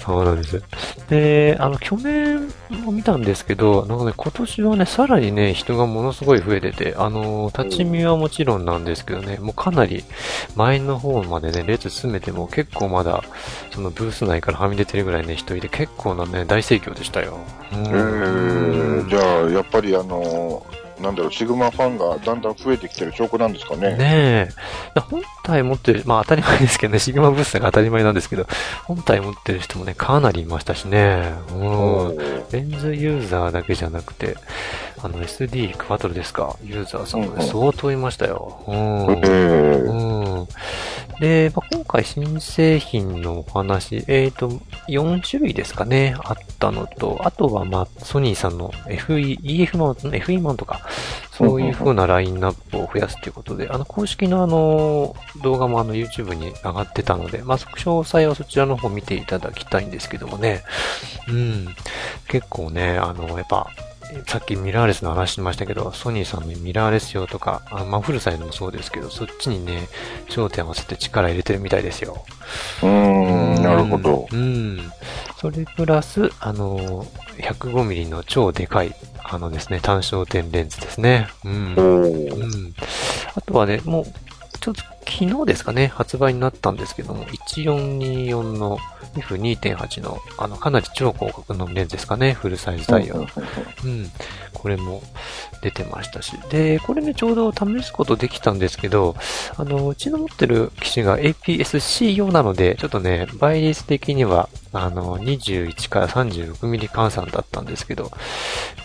[0.07, 0.63] そうなんです。
[1.11, 10.05] で、あの、去年も見たんですけど、なんかね、今年はね、さらにね、人がものすごい増えてて、あの、立ち見はもちろんなんですけどね、もうかなり
[10.55, 13.25] 前の方までね、列進めても結構まだ、
[13.73, 17.39] そのブース内からはみ出てるぐらいね、人いて結構なね、大盛況でしたよ。
[17.73, 20.65] うん、じゃあ、やっぱりあの
[21.01, 23.97] なんだろう、シグマファンがだんだん増えてきてる証拠なんですかね。
[23.97, 24.49] ねえ。
[25.11, 28.47] 本体持ってる、まあ当たり前ですけどね、シグマブースが当たり前なんですけど、
[28.85, 31.35] 本体持ってる人もね、かなりいましたしね。
[31.53, 32.17] うん。
[32.51, 34.37] レンズユーザーだけじゃなくて、
[35.03, 38.65] あの SD クワトロですか、ユーザーさんもうんうんね相当いましたよ。
[38.67, 38.75] うん。
[38.75, 40.49] えーうん。
[41.21, 44.49] で、まあ、今回新製品のお話、えっ、と、
[44.89, 50.81] 4種類ですかね、あったのと、あとは、まあ、ソニーさんの FE、EF マウント、FE マウントか、
[51.33, 60.63] そういう風なラインナップを増やすということで、あの、公式のあの、動画もあの、YouTube に上がってたので、まあ、詳細はそちらの方見ていただきたいんですけどもね、
[61.29, 61.69] うん。
[62.29, 63.69] 結構ね、あの、やっぱ、
[64.27, 69.89] さっきミラーレスの話しましたけど、ソニーさんのミラーレス用とか、あまあ、フルサイズもそうですけど、そっちにね、
[70.29, 72.25] 焦点を合わせて力入れてるみたいですよ。
[72.83, 74.27] うーん、なるほど。
[74.31, 74.93] うん。
[75.41, 77.05] それプラス、あの、
[77.39, 81.29] 105ミリの超でかい、あのですね、単焦点レンズですね。
[81.45, 81.75] うん。
[81.77, 82.75] おうーん。
[83.35, 84.05] あとはね、もう、
[84.61, 88.79] ちょっと昨日ですかね、発売になったんですけども、1424の
[89.15, 93.27] F2.8 の、あの、かなり超広角のレンズですかね、フルサイズ対応。
[93.85, 94.11] うん。
[94.53, 95.03] これも
[95.63, 96.33] 出てましたし。
[96.51, 99.15] で、これね、ちょうど試すことできたんですけど、
[99.57, 108.11] あの、うちの持ってる機種が APS-C 用なので、ちょっとね、倍率的には、あの、21から36ミリ換算だったんですけど、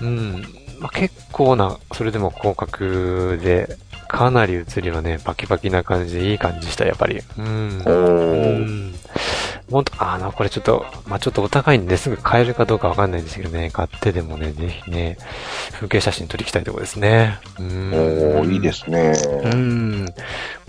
[0.01, 0.45] うん。
[0.79, 3.77] まあ、結構な、それでも広角で、
[4.12, 7.21] かなり映りはね、バキバキな感じでいい感じでした、やっぱり。
[7.38, 7.82] うん。
[7.86, 8.93] おうーん
[9.69, 15.17] もっと、あの、これちょっと、まあちょっとお高いんですぐ買えるかどうかわかんないんですけどね、買ってでもね、ぜひね、
[15.76, 17.39] 風景写真撮りきたいところですね。
[17.58, 17.69] うおん。
[18.41, 19.13] ーいいですね。
[19.45, 20.06] うん。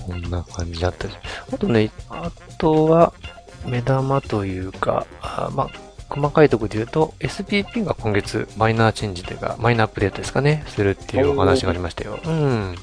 [0.06, 1.14] こんな感じだったし。
[1.52, 3.12] あとね、あとは、
[3.66, 5.68] 目玉というか、あまあ、
[6.08, 12.20] 細かいところで言うと、SPP が今月マイナーチェンジというか、マイナーアップデートですかね、するっていうお話がありましたよ。
[12.24, 12.76] うん。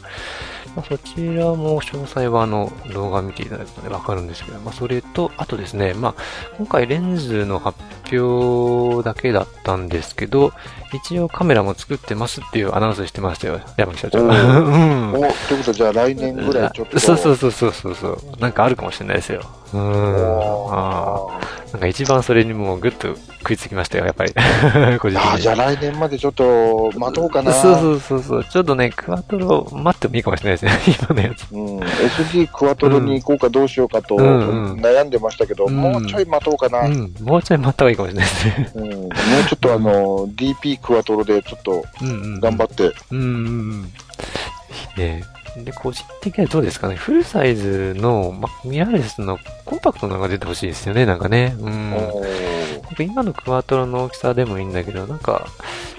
[0.76, 6.16] まあ、そちらも詳細はあの動画見ていただくとね、わかるんですけど、まあ、それと、あとですね、まあ、
[6.58, 7.80] 今回レンズの発
[8.16, 10.52] 表だけだったんですけど、
[10.94, 14.20] 一応カメラも作ってますっていうアナウンスしてましたよ、山木社長。
[14.20, 17.00] おうんおということは、じゃあ来年ぐらいちょっと。
[17.00, 18.20] そうそうそうそうそうそう。
[18.40, 19.42] なんかあるかもしれないですよ。
[19.74, 20.68] うーん。
[20.72, 21.40] あ
[21.72, 24.34] なんか一番それにもうぐっと食いつきましたよ、やっぱり。
[25.00, 25.42] 個人的あーに。
[25.42, 27.54] じゃあ来年までちょっと待とうかな。
[27.54, 28.44] そうそうそうそう。
[28.46, 31.48] ちょっとね、クワトロ待ってもいいかもしれないですね、 今のやつ。
[31.52, 36.82] うん、SG クワトロに行こうかどうしようかとうんうん悩んでましたけど、うんもうちょい待とうかな。
[36.82, 37.26] うんうん。
[37.26, 38.72] もうちょい待った方がいいかもしれないですね。
[38.76, 39.10] もう
[39.48, 42.40] ちょっとあの、DP クワトロでちょっとうんうん。
[42.40, 42.92] 頑張って。
[43.12, 43.92] うんうんうん。
[44.98, 45.24] ね
[45.58, 46.96] で、個人的にはどうですかね。
[46.96, 51.56] フルサイズの、ま、ミラーレスのコンパクトなのが出てほしいですよね、なんかね。
[51.60, 51.94] うん。
[53.00, 55.48] 今のクワトロの大きさでもいいんだけど、なんか、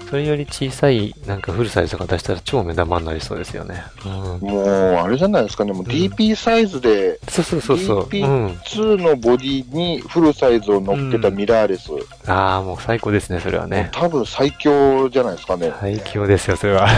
[0.09, 3.81] それより小さい、なんかフルサイズとか出したら超目玉になりそうですよね。
[4.05, 4.11] うん。
[4.41, 8.03] もう、あれじゃないですかね、もう DP サイズで、そうそうそうそう。
[8.03, 8.47] DP うん。
[8.47, 11.91] 2のボディにフルサイズを乗っけたミラーレス、
[12.27, 13.89] ああ、もう最高ですね、それはね。
[13.93, 15.71] 多分最強じゃないですかね。
[15.79, 16.89] 最強ですよ、それは。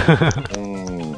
[0.58, 1.16] うん。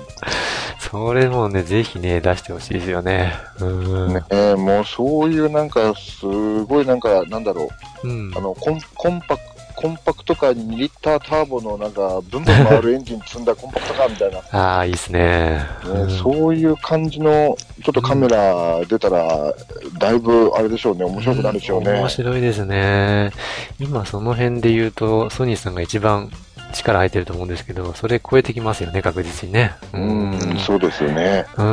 [0.89, 3.33] それもね、ぜひね、出してほしいですよね。
[3.59, 4.13] うん。
[4.13, 6.25] ねえもうそういうなんか、す
[6.63, 7.69] ごいなんか、なんだろ
[8.03, 8.39] う、うんあ。
[8.39, 15.65] の、コンコンパクコンパクトカーに2リッターターボのなんか、ブンブン回るエンジン積んだコンパクトカーみたいな、ね ああ、いいですね。
[15.85, 19.53] うんそういう感じの、ちょっとカメラ出たら、
[19.99, 21.91] だいぶあれでしょうね、面白くなるでしょうね。
[21.91, 23.31] 面白いですね。
[23.79, 26.31] 今その辺で言うと、ソニーさんが一番
[26.75, 29.73] 力入ってると思うんですけど、それ超えてきますよね、確実にね。
[29.93, 31.45] うん、そうですよね。
[31.57, 31.65] うん。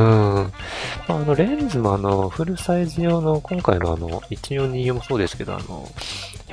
[1.08, 5.88] まあ、あの、レンズもあの、フルサイズ用の、今回のあの、1424もそうですけど、あの、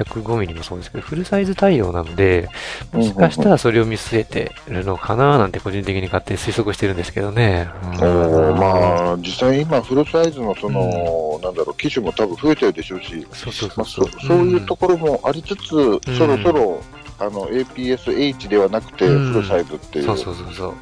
[0.04, 2.50] 105mm もそうですけど、フルサイズ対応なので、
[2.94, 7.68] もしかしたらそれを見据えてるのかななんて個人的に勝手に推測してるんですけどね。
[7.84, 15.70] おーまあ、実際今、フルサイズのその、なんだろう、機種も多分増えてるでしょうし、そうそうまあ、そうそそういうところもありつつ、
[16.18, 16.82] そろそろ、
[17.20, 20.06] あの、APS-H ではなくて、うんフルサイズっていう。
[20.06, 20.74] そうそうそうそう。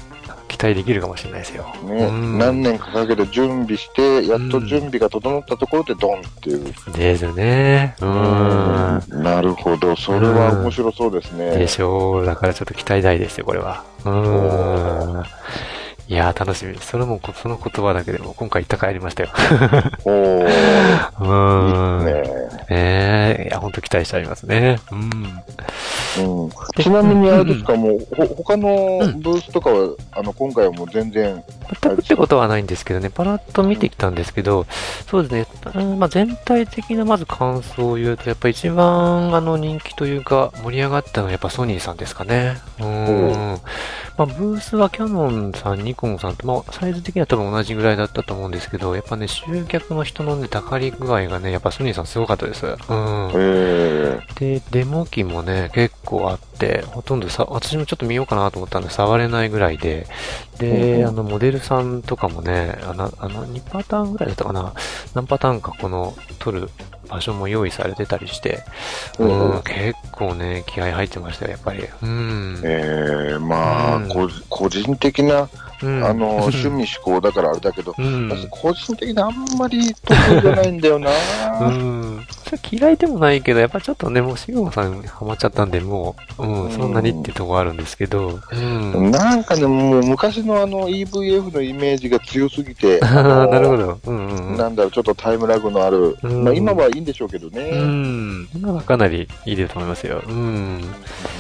[0.47, 1.65] 期待できるかもしれないですよ。
[1.83, 6.73] ね、うん何年かかけて準備して、やっと準備が整ったところでドンっていう。
[6.93, 7.95] ですね。
[7.99, 9.23] うーん。
[9.23, 9.95] なるほど。
[9.95, 11.57] それは面白そうですね。
[11.57, 12.25] でしょう。
[12.25, 13.83] だからちょっと期待大ですよ、これは。
[14.05, 15.23] うーん。
[16.09, 16.77] いやー、楽しみ。
[16.77, 19.29] それも、その言葉だけでも今回行った帰りましたよ。
[20.05, 20.45] おー、
[21.19, 22.05] うーん。
[22.05, 24.79] ねねえ、いや、ほんと期待してありますね。
[24.91, 25.43] うん。
[26.19, 28.67] うん、ちなみにあれですか、もう、ほ他の
[29.17, 31.43] ブースとかは、あの、今回はもう全然、
[31.81, 34.65] 全くってことはないんですけどね、パラッと見てきたんですけど、
[35.09, 42.57] そうですね、うんまあ、全体的なまず感想を言うと、やっぱ一番あの人気というか盛り上がったのはやっぱソニーさんですかね。
[42.79, 43.61] うーん。
[44.17, 52.65] まあ、ブースはキャノンさん、ニコンさんと、まあ、サイズ的には多分同じぐらいだったと思うんですけど、やっぱね、集客の人のね、たかり具合がね、やっぱソニーさんすごかったです。
[52.65, 54.19] うんえ。
[54.35, 60.07] ー、で、デモ機もね、結構あって、ほとんどさ、私もちょっと見ようかなと思ったんで、触れないぐらいで、
[60.59, 64.73] で、うんあの、モデルさんとかもね、あの、あの2パターンぐらいだったかな、
[65.15, 66.69] 何パターンかこの、撮る
[67.09, 68.63] 場所も用意されてたりして、
[69.19, 71.83] うんうん結構ね、気合入ってましたよ、やっぱり。
[72.01, 72.61] うん。
[72.63, 75.49] えー、まあ、うんこ個人的な、
[75.81, 78.29] うんあの、 趣味思考だからあれだけど、うん。
[78.29, 81.09] 私個人的にあんまり得意じゃないんだよな
[81.61, 82.27] うん。
[82.55, 89.11] 嫌いでもないけど、やっぱちょっとね、もうシグマさんハマっちゃったんで、もう、うん、うんそんなにってとこあるんですけど、うん。
[89.11, 93.99] なんかね、もう昔のあの EVF のイメージが強すぎて、あのあ、なるほど。
[94.05, 94.57] うんうんうん。
[94.57, 98.49] なんだろう、ちょっとタイムラグのある、うんまあ今はいいんでしょうけどね、うん。
[98.55, 100.23] 今はかなりいいでと思いますよ。
[100.27, 100.81] うん。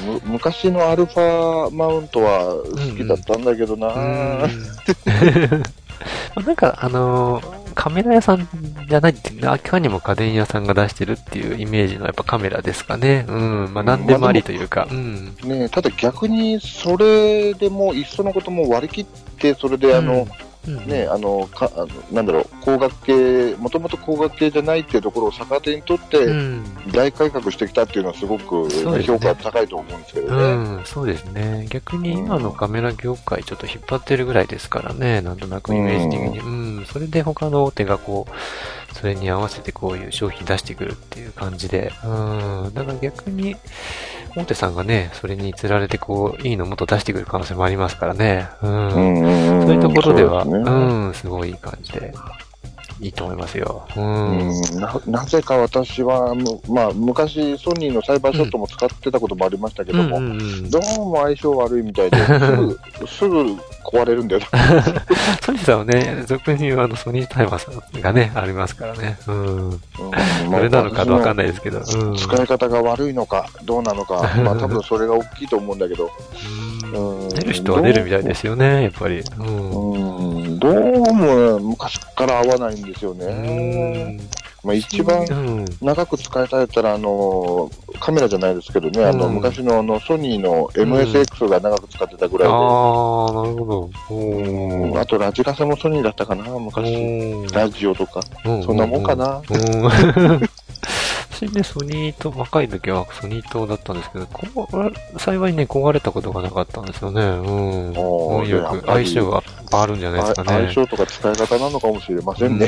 [0.05, 3.93] む昔のアルファマウントは好きだったんだけどな、 ま
[6.35, 8.49] あなんか、あのーカメラ屋さん
[8.89, 13.23] じゃないっていう、いかにも家電屋さんが出してるっていうイメージのやっぱカメラですかね。
[13.29, 13.71] うん。
[13.71, 14.87] まあ何でもありというか。
[14.89, 15.35] うん。
[15.43, 19.05] ねただ逆にそれでもういっそのことも割り切っ
[19.37, 20.27] て、それであの、うん、
[20.71, 26.63] ね、あの、かあのなんだろう、工学系、もともと工学系じゃないっていうところを逆手にとって、うん。
[26.91, 28.69] 大改革してきたっていうのはすごく
[29.01, 30.81] 評価高いと思うんですけどうね。
[30.81, 31.67] ん、そうですね。
[31.69, 36.39] 逆に今のカメラ業界ちょっと引っ張ってるぐらいですからね、なんとなくイメージ的に。
[36.39, 38.31] うん、それで他の大手がこう、
[38.99, 42.07] それに合わせてこういう商品出してくるっていう感じで、う
[42.69, 42.73] ん。
[42.73, 43.55] だから逆に、
[44.35, 48.49] 大手さんがね、それに釣られてこう、いいのもっと出してくる可能性もありますからね。
[48.63, 48.87] うん。
[48.87, 52.11] うんそういうところでは、そうねうん、すごいいい感じで、
[53.01, 53.87] いいと思いますよ。
[53.95, 54.49] うん。
[54.49, 64.83] うんななぜか私は、むまあ、昔、ソニーのサイバーショットも使ってたこともありましたけども、うんうんうんどうも相性悪いみたいで、 すぐ、すぐ壊れるんだよな。
[65.41, 69.17] ソニーさんはね、俗に言うあのソニータイマーさんがね、ありますからね。
[69.27, 69.69] うん。
[69.69, 69.81] うん
[70.51, 71.47] それなのかわかんない。
[71.47, 71.79] ですけど。
[71.79, 72.17] うん。
[72.17, 76.11] 使い方が悪いのか、どうなのか、まあ 多分それが大きいと思うんだけど、
[76.93, 79.19] うんうん出る人は出るみたいですよね、やっぱり。
[79.39, 80.26] うん。
[80.57, 84.19] うん、どうも昔から合わないんですよね。
[84.63, 85.65] まあ一番うん。
[85.81, 94.99] 長く使いたいったら、あの、カメラじゃないですけどね、あの、うん昔のあの、ソニーの MSX が長く使ってたぐらいで、ああ、なるほど。
[94.99, 97.47] あとラジカセもソニーだったかな、昔。
[97.53, 99.15] ラジオとか、そんなもんか。
[99.15, 99.41] な。
[100.81, 101.17] うん。
[101.37, 104.27] 私ね、ソニーと、若い時はソニーとだったんですけど、
[105.19, 107.21] 幸いね、壊れたことがなかったんですよね。
[107.21, 108.47] うん。
[108.47, 110.49] よく相性があるんじゃないですかね。
[110.49, 112.67] 相性とか使い方なのかもしれませんね。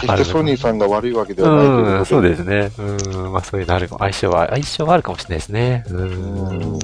[0.00, 2.70] 決してソニーさんが悪いわけではないというん、そうですね。
[2.78, 5.84] うん、まあそういうのある相性は、相性はあるかもしれないですね。
[5.90, 5.98] うん。
[5.98, 6.78] うんま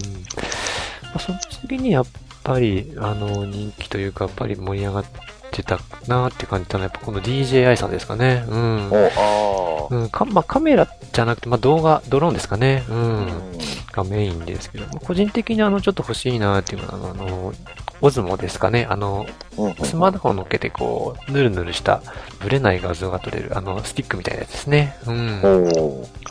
[1.15, 2.07] あ、その次にやっ
[2.45, 8.45] ぱり、あの、人気というか、やっぱり盛り上がってたなって感じたのは、やっぱこの DJI さんですかね。
[8.49, 8.91] うん。
[8.91, 12.85] おあうん、かまあ、カメラじゃなくて、まあ、動画、ドローンですかね。
[12.89, 12.97] うあ。
[12.97, 13.81] ん。
[13.93, 17.53] がメインですけど、まあ個人的にあの、ちょっと欲しいなっていうのは、あの、
[18.01, 18.87] オズモですかね。
[18.89, 19.27] あの、
[19.59, 22.03] うんうんスマートフォン乗っけてこう、ぬるぬるした、
[22.41, 24.97] ブレない画像が撮れる、あの、スティックみたいなやつですね。
[25.07, 25.43] うん。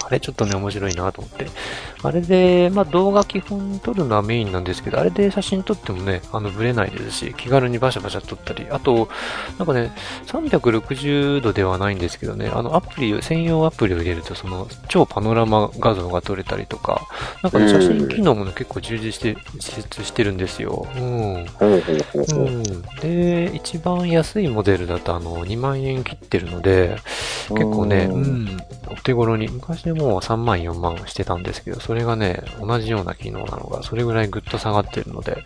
[0.05, 1.47] あれちょっとね、面白いなと思って。
[2.01, 9.09] あれで、まあ動画基本撮るのはメインなんですけど、あれで写真撮ってもね、あの、ブレないですし、気軽にバシャバシャ撮ったり、あと、
[9.57, 9.91] なんかね、
[10.27, 17.07] 360度ではないんですけどね、あの、アプリを、専用アプリを入れると、その、超パノラマ画像が撮れたりとか、
[17.43, 20.87] なんかね、うん写真機能もね、結構充実して、実質してるんですよ。
[20.95, 21.45] うん。
[21.57, 22.63] ほうん、
[23.01, 26.97] で、一番安いモデルだとあの2万円切ってるので、
[27.49, 28.57] 結構ね、ううんん、
[28.89, 35.43] お手頃に、昔でもう3万4万してたんですけど、それがね、同じような機能なのが、それぐらいぐっと下がってるので、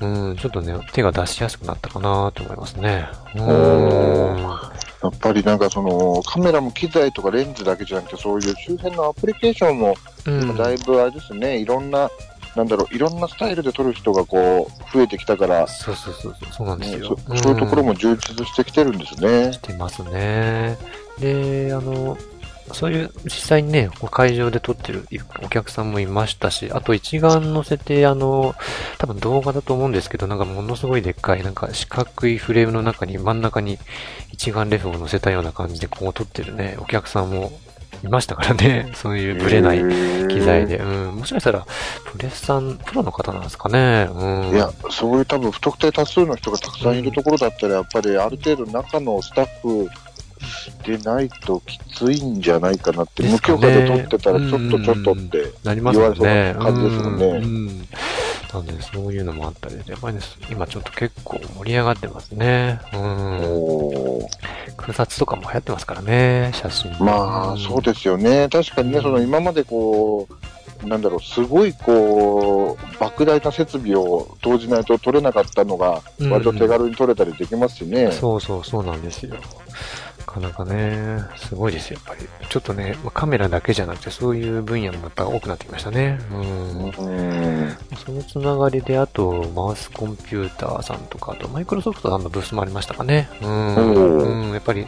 [0.00, 2.89] うん、ちょっとね、手が出しやすくなったかなと思いますね。
[3.36, 4.70] うんお
[5.02, 9.94] やっぱりなんかそのカメラも機材とかレンズだけじゃなくて、そういう周辺のアプリケーションも
[10.26, 12.10] うんだいぶあれですね、いろんな、
[12.54, 17.16] なんだろう、いろんなスタイルで撮る人がこう増えてきたから、そうそうそうそう、そうなんですねよ。
[17.28, 19.54] そそういうところも充実してきてるんですね。
[19.54, 20.76] してますね。
[21.18, 22.18] で、あの、
[22.74, 25.06] そういう、実際にね、会場で撮ってる
[25.42, 28.54] お客さんもいましたし、あと一眼乗せて、あの、
[28.98, 33.78] 多分動画だと思うんですけど、なんかものすごいでっかい、なんか四角いフレームの中に、真ん中に
[34.32, 37.52] 一眼レフを乗せたような感じで、こう撮ってるね、お客さんも
[38.02, 39.78] いましたからね、そういうブレない
[40.28, 40.78] 機材で。
[40.78, 41.66] うん、もしかしたら、
[42.06, 44.08] プレスさん、プロの方なんですかね。
[44.10, 44.54] うん。
[44.54, 49.90] いや、そういう多分不特定多数の人がたくさんいるところだったら、やっぱりある程度中のスタッフ
[50.84, 55.52] でないときついんじゃないかなって、無許可で撮ってたらちょっとちょっとって。
[55.64, 57.38] 言われそうな感じですもんねうんう
[57.70, 57.88] ん
[58.52, 62.80] なんで、そういうのもあったりで、やっぱりね、今ちょっと結構盛り上がってますね。
[62.92, 64.20] うん。
[64.76, 66.90] 空撮とかも流行ってますからね、写真。
[66.98, 68.48] まあ、そうでですよね。
[68.48, 70.28] 確かにね、うんその今までこ
[70.82, 78.10] う、なんだろう、すごいこう、莫大な設備を投じないと撮れなかったのが、うん割と手軽に撮れたりできますしね。
[78.12, 79.36] そうそう、そうなんですよ。
[80.30, 82.28] なかなかね、すごいですよ、やっぱり。
[82.48, 86.20] ちょっとね、まあカメラだけじゃなくて、そういう分野もやっぱ多くなってきましたね。
[86.30, 86.84] うん。
[86.84, 87.76] うん。
[87.96, 93.28] そのつながりで、あと、マウスコンピューターさんとか、あと、マイクロソフトさんのブースもありましたかね。
[93.42, 94.46] うん。
[94.46, 94.86] うん、やっぱり、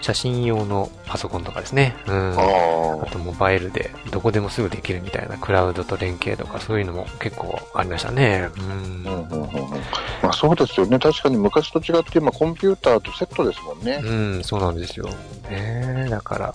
[0.00, 1.96] 写真用のパソコンとかですね。
[2.06, 2.34] うん。
[2.38, 8.48] ああと、モバイルで、どこでもすぐできるみたいな、クラウドと連携とか、そういうのも結構ありましたね。
[8.56, 9.04] うん。
[9.08, 9.10] あ。
[9.10, 9.84] うんうんうんうん
[10.24, 10.98] まあそうですよね。
[10.98, 14.00] 確かに昔と違って今コンピューターとセットですもんね。
[14.02, 15.08] うん、そうなんですよ。
[15.50, 16.54] ねだから、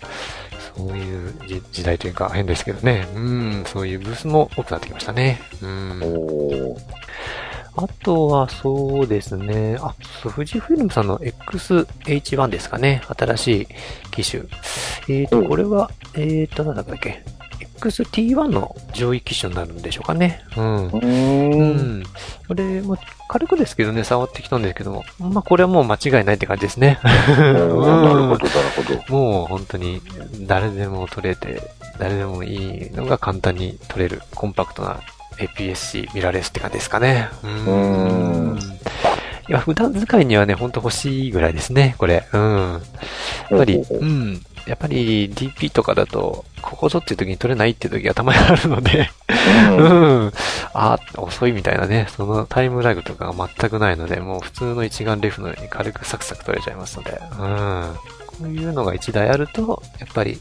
[0.76, 3.08] そういう時時代というか変ですけどね。
[3.16, 5.42] うん、そういうブースも多くなってきましたね。
[5.62, 6.76] うん。
[7.76, 9.78] あとはそうですね。
[9.80, 13.02] あ、富士フィルムさんの XH1 ですかね。
[13.08, 13.68] 新しい
[14.12, 14.44] 機種。
[15.08, 17.24] えっ、と、うんこれは、えっ、と、なんだっけ？
[17.80, 20.44] XT1 の上位機種になるんでしょうかね。
[20.58, 20.88] うん。
[20.88, 22.04] うんん。
[22.48, 27.00] これ、も軽くですけどね、触ってきたんですけども、まあ、これはもう間違いないって感じですね。
[27.04, 29.04] なるほど、なるほど。
[29.14, 30.02] もう本当に
[30.42, 31.62] 誰でも撮れて、
[31.98, 35.00] 誰でもいいのが簡単に撮れるコンパクトな
[35.38, 37.30] APS-C ミラーレスって感じですかね。
[37.44, 37.52] うう
[38.56, 38.60] ん
[39.50, 42.28] いや、普段使いにはね、ほんと欲しいぐらいですね、これ。
[42.34, 42.82] うん。
[43.50, 44.42] やっぱり、うん。
[44.70, 49.10] やっぱり DP とかだと、ここぞっていう時に取れないっていう時がたまにあるので、
[49.80, 50.32] うんうん。
[50.76, 57.96] あ、遅いみたいなね、そのタイムラグとかが全くないので、もう普通の一眼レフのように軽くサクサク撮れちゃいますので、うん。
[58.28, 60.40] こういうのが一台あると、やっぱり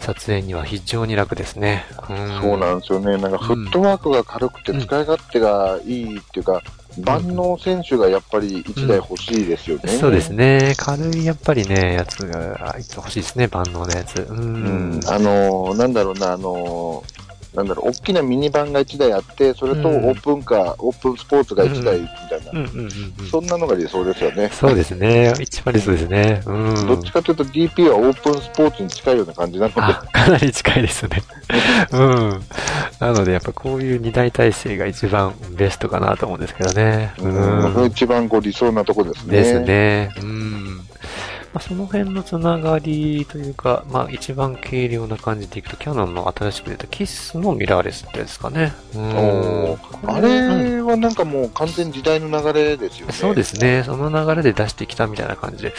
[0.00, 1.86] 撮影には非常に楽ですね。
[2.10, 2.40] うん。
[2.42, 3.16] そうなんですよね。
[3.16, 6.62] なんかフットワークが軽くてうん使い勝手がいいっていうか、
[7.04, 9.88] 万能選手がやっぱり一台欲しいですよね。
[9.92, 10.74] そうですね。
[10.76, 14.20] 軽いやっぱりね、やつが欲しいですね、万能のやつ。
[14.22, 15.00] ううんん。。
[15.06, 23.26] あのーなんだろうな、あのーなんだろう、大きなミニバンが1台あって、それとうんオープンカー、オープンスポーツが1台みたいな、うんうんうんうん。
[23.30, 24.50] そんなのが理想ですよね。
[24.52, 25.32] そうですね。
[25.40, 26.42] 一番理想ですね。
[26.46, 26.86] うん。
[26.86, 31.22] どっちかというと DP はオープンスポーツに近いような感じなので、あ、かなり近いですね。
[31.92, 32.42] うん。
[33.00, 37.14] なので、やっぱこういう二大体制が一番ベストかなと思うんですけどね。
[37.18, 39.36] ううん、これ一番こう理想なとこですね。
[39.36, 40.10] ですね。
[40.20, 40.87] うん。
[41.54, 48.72] まあ、その辺のつながりというか、まあ一番軽量な感じでいくと、キャノンの新しく出たキスのミラーレスってですかね。
[48.94, 53.12] うんおーあれはなんかもう完全時代の流れですよね。
[53.12, 53.82] そうですね。
[53.84, 55.74] その流れで出してきたみたいな感じで。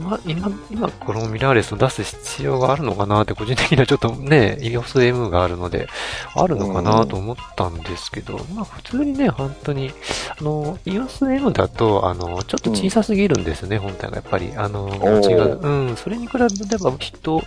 [0.00, 5.88] まあ、今、今、このミラーレスを出す必要があるのかなって、個人的にはちょっとね、EOSM があるので、
[6.34, 9.92] あるのかなと思ったんですけど、まあ、普通にね、本当に、
[10.38, 14.52] あの、EOSM だと、あの、ちょっと小さすぎるんですよね、本体がやっぱり。
[14.56, 15.60] あの、ー違う。
[15.60, 16.48] うん、それに比べれ
[16.78, 17.42] ば、一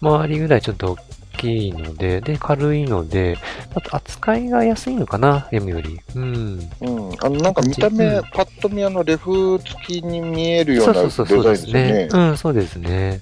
[0.00, 0.96] 回りぐらいちょっと大
[1.36, 3.36] きいので、で、軽いので、
[3.74, 6.00] あと扱いが安いのかな、M より。
[6.14, 6.70] うん。
[6.80, 7.12] うん。
[7.20, 12.08] あの、なんか見た目、うんパッと見あの、レフ付きに見えるようそうなそうそうそうでデザインですねね。。
[12.12, 13.20] うん、そうですね。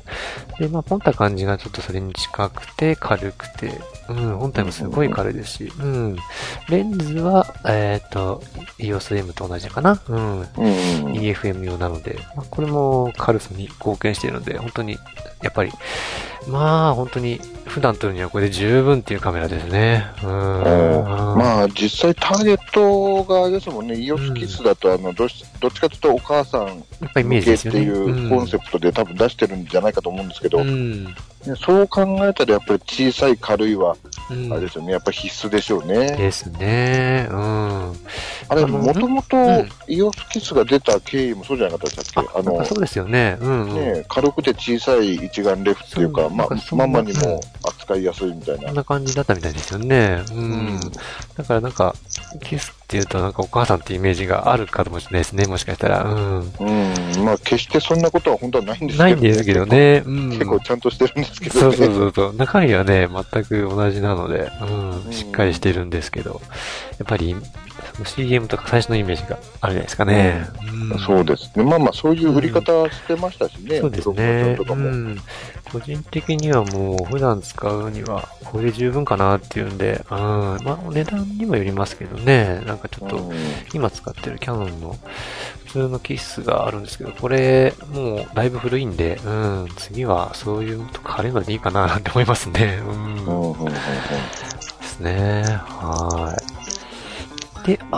[0.58, 3.72] で、まあ、ポンった感じがちょっとそれに近くて、軽くて、
[4.08, 6.16] うん、本体もすごい軽いですし、うん。
[6.68, 8.42] レンズは、えっ、と、
[8.78, 10.00] EOSM と同じかな。
[10.08, 10.40] うん。
[10.40, 10.46] うん。
[11.14, 14.98] EFM 用なので、まあ、これも軽さに貢献しているので、本当に、
[15.42, 15.72] やっぱり、
[16.48, 20.04] まあ、本当に、普段撮るにはこれで十分っていうカメラですね。
[20.22, 20.30] うん。
[20.30, 26.74] あ、まあ、実際ターゲットがですもんね、イオスキスだと、あの、どっちどっちかというとお母さんや
[27.06, 27.78] っぱイメー向けって。
[27.78, 30.58] いうコンセプトで多分出してるんじゃないかと思うんですけど、
[31.56, 33.96] そう考えたらやっぱり小さい軽いは、
[34.30, 34.52] うん。
[34.52, 36.16] あれですよね、やっぱり必須でしょうね。
[36.16, 37.26] ですね。
[37.30, 37.92] うん。
[38.48, 43.38] あれ、もともとうんイオスキスが出た経緯もそうじゃなかったでしたっけあのそうですよね。
[43.40, 43.74] うん、うん。
[43.74, 48.74] ね、軽くて小さい一眼レフっていうか、まなんかそんなママにも扱いやすいみたいなこん。
[48.74, 50.22] な感じだったみたいですよね。
[50.30, 50.38] うん。
[50.38, 50.42] う
[50.76, 50.80] ん
[51.36, 51.94] だからなんか、
[52.42, 55.46] キスっていうとなんかお母さんってイメージがあるかもしれないですね。
[55.46, 56.04] もしかしたら。
[56.04, 56.52] うん。
[56.60, 59.66] うん、まあ決してそんなことは本当はないんですけど、ないんですけど。
[59.66, 60.02] ね。
[60.06, 60.30] うん。
[60.30, 61.60] 結構ちゃんとしてるんですけどね。
[61.60, 62.34] そうそうそうそう。
[62.36, 65.08] 中身はね、全く同じなので、うんう。
[65.08, 66.40] んしっかりしてるんですけど、
[66.98, 67.36] やっぱり、
[67.94, 70.46] その CM とか最初のイメージがあるじゃないですかね。
[70.90, 71.64] うんそうですね。
[71.64, 73.80] まあまあ、そういう売り方してましたしね。
[73.80, 75.18] そうですねん。
[75.72, 80.18] 個人的にはもう普段使うにはこれで十分かなっていうんで、うん。
[80.18, 82.60] まあお値段にもよりますけどね。
[82.66, 83.36] なんかちょっとうん
[83.72, 84.96] 今使ってるキャノンの
[85.66, 89.68] 普通のキッスがあるんですけど、これもうだいぶ古いんで、うん。
[89.76, 92.80] 次はそういうとか軽いのでいいかななんて思いますね。
[92.86, 93.74] うんで
[94.82, 95.42] すね。
[95.42, 96.63] はい。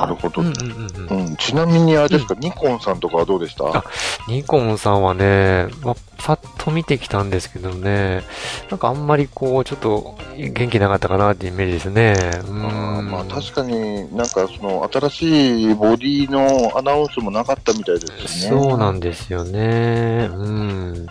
[0.00, 1.26] なるほどうんうんうんうん。
[1.26, 3.64] うんちなみにあれですか、ニコンさんとかはどうでした？
[3.66, 3.84] あ
[4.28, 8.22] ニコンさんはね、まあ、さっと見てきたんですけどね、
[8.70, 12.14] なんかあんまりこう、ちょっと元気なかったかなってイメージですね。
[12.48, 12.66] うん。
[12.66, 18.58] あーまあ確かになんかその新しいボディのアナウンスもなかったみたいですね。
[18.58, 20.28] そうなんですよね。
[20.32, 21.06] うん。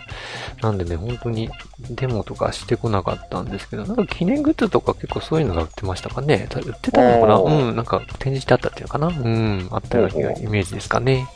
[0.62, 1.50] なんでね、本当に
[1.90, 6.46] デモとかしてこなかったんですけど、なんか記念グッズとか結構そういうのが売ってましたかね。
[6.48, 7.38] た売ってたのかな？
[7.38, 9.08] うん、なんか展示してあったっていうのかな？
[9.08, 11.28] うん、あったようなイメージですかね。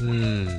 [0.00, 0.46] うん。
[0.46, 0.54] な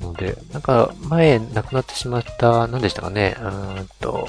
[0.00, 3.34] ので、なんか前亡くなってしまった、何でしたかね？
[3.40, 4.28] うーんと、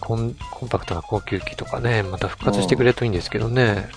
[0.00, 3.88] コンコンパクトな高級機とかね、また復活してくれるといいんですけどね。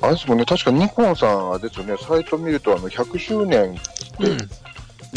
[0.00, 3.76] あれですもんね、確かニコンさんはですよね、サイト見るとあの100周年、
[4.20, 4.38] うん。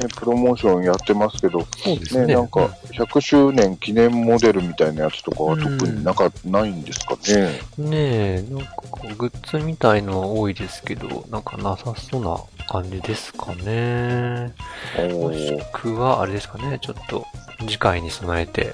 [0.01, 2.27] ね、プロモーションやってますけど、そうですね。
[2.27, 2.59] ね、なんか
[2.91, 7.59] 100周年記念モデルみたいなやつとかは特になんかないんですかね？
[7.77, 12.37] ねえ、なんかこう、グッズみたいのは多いですけど、なんかなさそうな
[12.67, 14.53] 感じですかね。
[14.97, 17.25] おもしーくは、あれですかね、ちょっと、
[17.59, 18.73] 次回に備えて、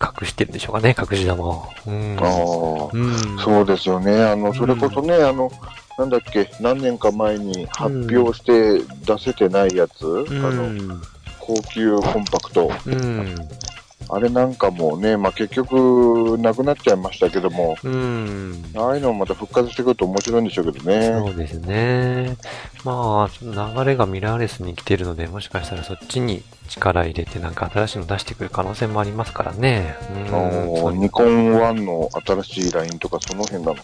[0.00, 1.68] 隠してるんでしょうかね、隠し玉を。
[1.86, 2.16] うん。
[2.20, 3.38] あーうん。
[3.38, 4.22] そうですよね。
[4.22, 5.50] あの、それこそね、あの、
[5.98, 11.02] なんだっけ、何年か前に発表して出せてないやつ、うあの、ん。
[11.40, 12.70] 高級コンパクト。
[12.86, 13.34] うん。
[14.10, 18.64] あれなんかもね、まあ、結局、なくなっちゃいましたけども、うん。
[18.76, 21.18] ああいうのもまた復活してくると面白いんでしょうけどね。
[21.18, 22.36] そうですね。
[22.84, 29.96] まあ、流れがミラーレスに来てるので、もしかしたらそっちに力入れてなんか新しいの出してくる可能性もありますからね。
[30.10, 31.00] うん。
[31.00, 32.08] ニコン1の
[32.44, 33.82] 新しいラインとかその辺なのか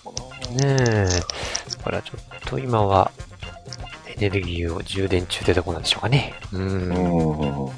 [0.59, 0.76] な。
[0.76, 1.07] ねえ。
[1.78, 3.11] だからちょっと今は、
[4.16, 6.35] エネルギーを充電中ってとこなんでしょうかね。
[6.53, 6.62] うん。
[6.62, 7.70] うん。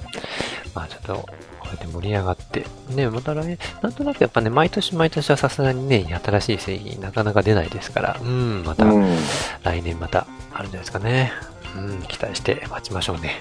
[0.74, 1.24] まあちょっと、こ
[1.64, 9.16] うやって盛り上がって、ね、また来、なんとなくやっぱね、毎年毎年はさすがにね、新しい製品なかなか出ないですから、うん、また、うん。
[9.62, 11.32] 来年またあるんじゃないですかね。
[11.76, 13.40] うん、期待して待ちましょうね。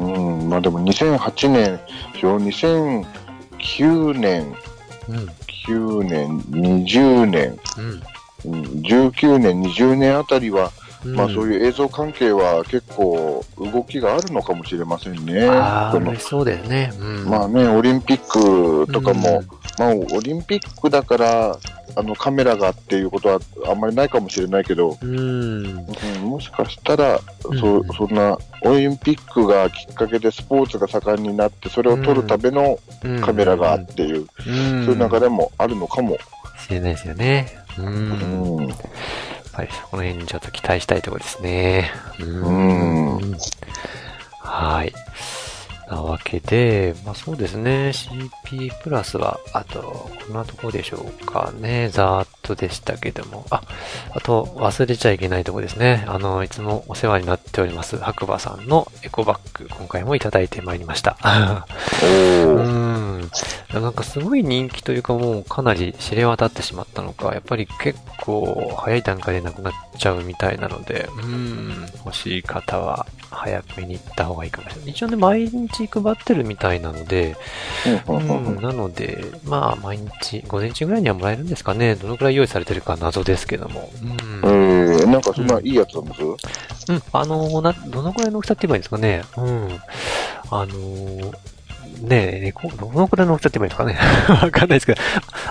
[0.00, 0.40] うん。
[0.40, 0.48] うん。
[0.48, 1.80] まあでも2008年、
[2.14, 4.54] 2009年、
[5.08, 5.30] うん。
[5.66, 7.90] 9年、20年、うん。
[7.90, 8.02] うん
[8.44, 10.72] 19年、20年あたりは、
[11.04, 15.48] うん、まあそういう映像関係は結構動きがあるのかもしれませんね。
[15.48, 16.92] ああ、そうですね。
[16.98, 17.28] うん。
[17.28, 19.46] まあね、オリンピックとかも、うん
[19.78, 21.58] まあオリンピックだから、
[21.94, 25.16] あのカメラがっていうことはあんまりないかもしれないけど、うん。
[25.16, 25.86] うん
[26.22, 34.84] もしかしたら、うんそそんなオリンピックがきっかけでスポーツが盛んになって、それを撮るためのうんカメラがっていう、うん。
[34.84, 36.18] そういう流れもあるのかも。
[36.58, 37.48] しれないですよね。
[37.78, 37.86] うん。
[37.86, 38.78] うんやっ
[39.52, 41.90] ぱりそこの辺にちょっと期待したいところですね。
[42.20, 43.36] ううん
[44.40, 44.92] はい。
[45.88, 53.62] なわけで、まあそうですね、CP プラスは、あと、こんなとこでしょうかね、ざーっとでしたけども、あ、
[54.12, 56.04] あと、忘れちゃいけないとこですね。
[56.08, 61.16] あの、いつもお世話になっております、白馬さんのエコバッグ、今回もいただいてまいりました。
[62.02, 63.30] お うーん。
[63.72, 74.90] なんかすごい人気というかもうかなり知れ渡ってしまったのか、やっぱり結構早い段階でなくなっちゃうみたいなので、うん、欲しい方は早めに行った方がいいかもしれない。
[74.90, 77.36] 一応ね、毎日配ってるみたいなので、
[78.06, 81.94] ううんなので、まあ毎日、午前中ぐらいにはもらえるんですかね。
[81.94, 83.90] どのくらい用意されてるか謎ですけども。
[84.02, 84.10] うん
[84.44, 89.24] えー、なんかそんないいやつなんです、うん、あのーな、どのくらいの大きさって言えばいいんですかね。
[89.36, 89.80] うん。
[90.50, 91.55] あのー
[92.00, 94.40] ねえ、どのくらいの大きさって言えばいいんですかね。
[94.42, 95.00] わかんないですけど、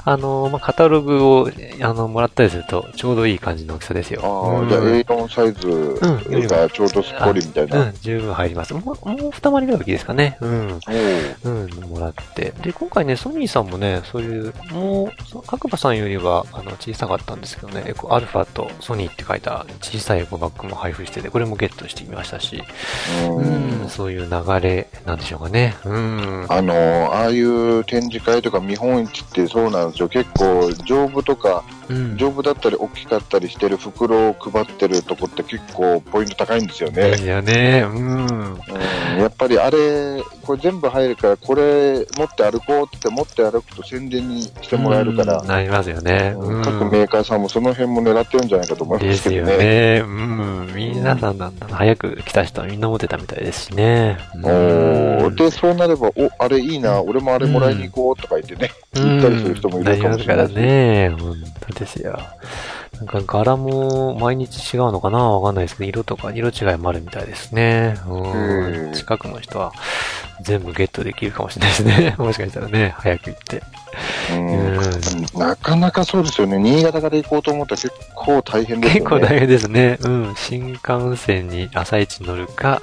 [0.03, 1.49] あのーまあ、カタログを、
[1.81, 4.21] あの、もらったりすると、ちょうどいい感じの大きさですよ。
[4.23, 7.79] ああ、うんじゃあ A4 サイズがちょうどすっぽりみたいな。
[7.79, 8.73] うん、十分入ります。
[8.73, 10.37] もう、もう二回りぐらい大きいですかね。
[10.41, 10.79] うん。
[11.43, 12.53] うん、もらって。
[12.61, 22.63] で、今回ね、ソニーさんもね、そういう、もう、そ白馬さんよりは、あの、小さかったんですけどね、エコ、アルファとソニーって書いた小さいエコバッグも配布してて、これもゲットしてみましたし、
[23.27, 25.75] うんうん、そういう流れなんでしょうかね。
[25.85, 26.34] うん。
[26.49, 26.73] あの
[27.13, 30.09] ああいう展示会とか見本市ってそうなんですよ。
[30.09, 31.63] 結構丈夫とか、
[32.17, 36.95] 丈夫だったり大きかったりしてる袋を配ってるとこって結構ポイント高いんですよね。
[37.11, 37.85] ですよね。
[37.87, 38.25] うん。
[38.25, 38.59] うん、
[39.17, 46.35] やっぱりあれ、これ全部入るから、これ持って歩こうって持って歩くと宣伝にしてもらえるから、うんなりますよね。
[46.37, 46.63] うん。
[46.63, 49.65] 各メーカーさんもその辺も狙ってるんじゃないかと思いまですすよけどね。
[49.65, 50.03] ね。
[50.05, 50.71] うん。
[50.75, 51.75] 皆さんなんだな。
[51.75, 54.17] 早く来た人はみんな持ってたみたいですしね。
[54.43, 61.45] おうんーで、そうなれば、お、あれいいな、俺もあれもらいに行こうとか言ってね、言ったりする人もいるかもしれないしなりますからね。
[61.75, 62.17] ですよ。
[62.97, 67.95] なんか柄も毎日違うのかなわかんないですけど、色とか色違いもあるみたいですね。
[68.07, 69.73] うんうん近くの人は
[70.41, 72.15] 全部ゲットできるかもしれないですね。
[72.19, 73.63] もしかしたらね、早く行って。
[74.31, 74.85] うんうん
[75.33, 76.57] なかなかそうですよね。
[76.57, 79.05] 新潟から行こうと思ったら結構大変ですよね。
[79.05, 79.97] 結構大変ですね。
[80.01, 80.35] うん。
[80.35, 82.81] 新幹線に朝一乗るか、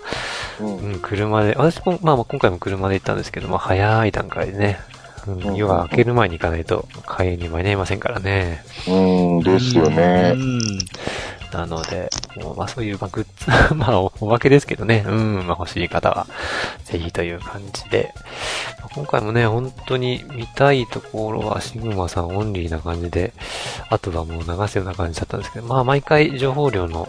[0.61, 4.79] うんうん、車で、私も、まあまあ今回も車で行ったんですけども、早い段階でね、
[5.27, 8.65] うんうん夜が明ける前に行かないと、開園に間に合いませんからね。
[8.89, 10.39] うん、ですよねう。
[10.39, 10.59] ん。
[11.53, 16.27] なので、もうまあそういう、まあ、グッズ、 まあおおまけですけどね、うん、まあ欲しい方は、
[16.85, 18.13] ぜひという感じで、
[18.81, 23.33] まあ今回もね、本当に見たいところはシグマさんオンリーな感じで、
[23.91, 27.07] あとはもう流すような感じだったんですけど、まあ毎回情報量の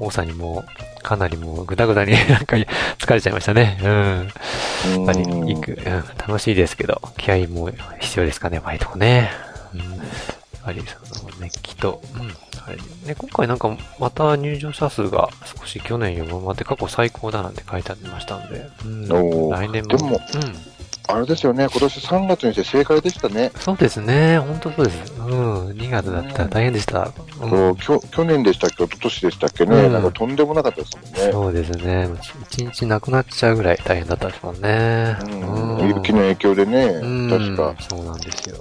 [0.00, 3.78] 多さにもう、かなりもうぐだぐだに なんか疲れちゃいましたね。
[3.82, 4.32] うん。
[4.96, 7.70] やっぱり行く、うん、楽しいですけど、気合も
[8.00, 9.30] 必要ですかね、毎度ね。
[9.74, 9.80] うん。
[9.80, 9.90] やっ
[10.64, 12.34] ぱりその熱気と、うん。
[12.66, 15.28] あれね、今回なんかまた入場者数が
[15.58, 19.50] 少し去年よりもまって過去最高だなんて書いてありましたんで、うん。
[19.50, 19.88] 来年も。
[19.88, 20.20] でもうん。
[21.14, 23.50] あれですよね、今年3月にして正解でしたね。
[23.56, 25.12] そうですね、本当そうです。
[25.18, 25.68] うん。
[25.70, 27.10] 2月だったら大変でした。
[27.40, 27.50] うん。
[27.50, 31.32] そうきょ去年でしたっけ、一昨年でしたっけね、うんなんかとんでもなかったですもんね。
[31.32, 32.08] そうですね。
[32.50, 35.16] 一日なくなっちゃうぐらい大変だったですもんね。
[35.80, 37.74] うん、雪の影響でね、うん確か。
[37.88, 38.56] そうなんですよ。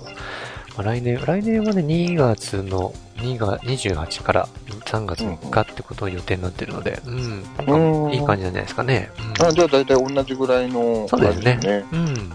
[0.79, 4.47] まあ、来年、来年はね、2月の、2が28から
[4.85, 8.05] 3月3日ってことを予定になってるので、うん。
[8.05, 9.11] うんいい感じなんじゃないですかね。
[9.39, 11.85] うんあじゃあ大体同じぐらいのね感じですね。
[11.91, 12.31] うん。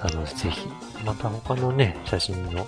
[0.00, 0.68] あの、ぜひ、
[1.04, 2.66] また他のね、写真の、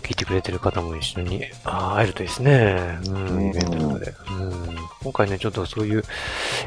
[0.00, 2.98] 聞いてくれてる方も一緒にあ会えるといいですね。
[3.08, 4.14] うん、イベントなので。
[4.30, 6.04] うん、今回ね、ちょっとそういう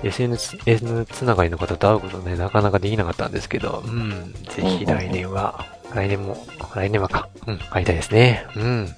[0.04, 6.46] SNS、N つながりの方と会うことね、なかなかできなかったんですけど、うん、ぜひ来年は、来年も、
[6.76, 8.46] 来年はか、うん、会いたいですね。
[8.56, 8.96] うん。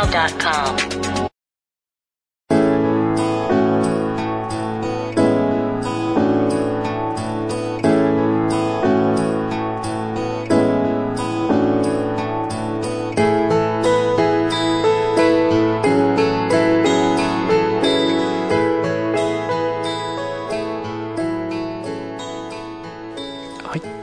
[0.00, 1.30] gmail.com.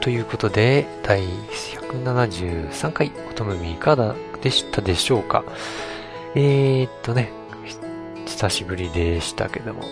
[0.00, 5.44] ということで、第173回、おとむみいかがでしたでしょうか？
[6.40, 7.32] えー、っとね、
[8.26, 9.82] 久しぶりでしたけども、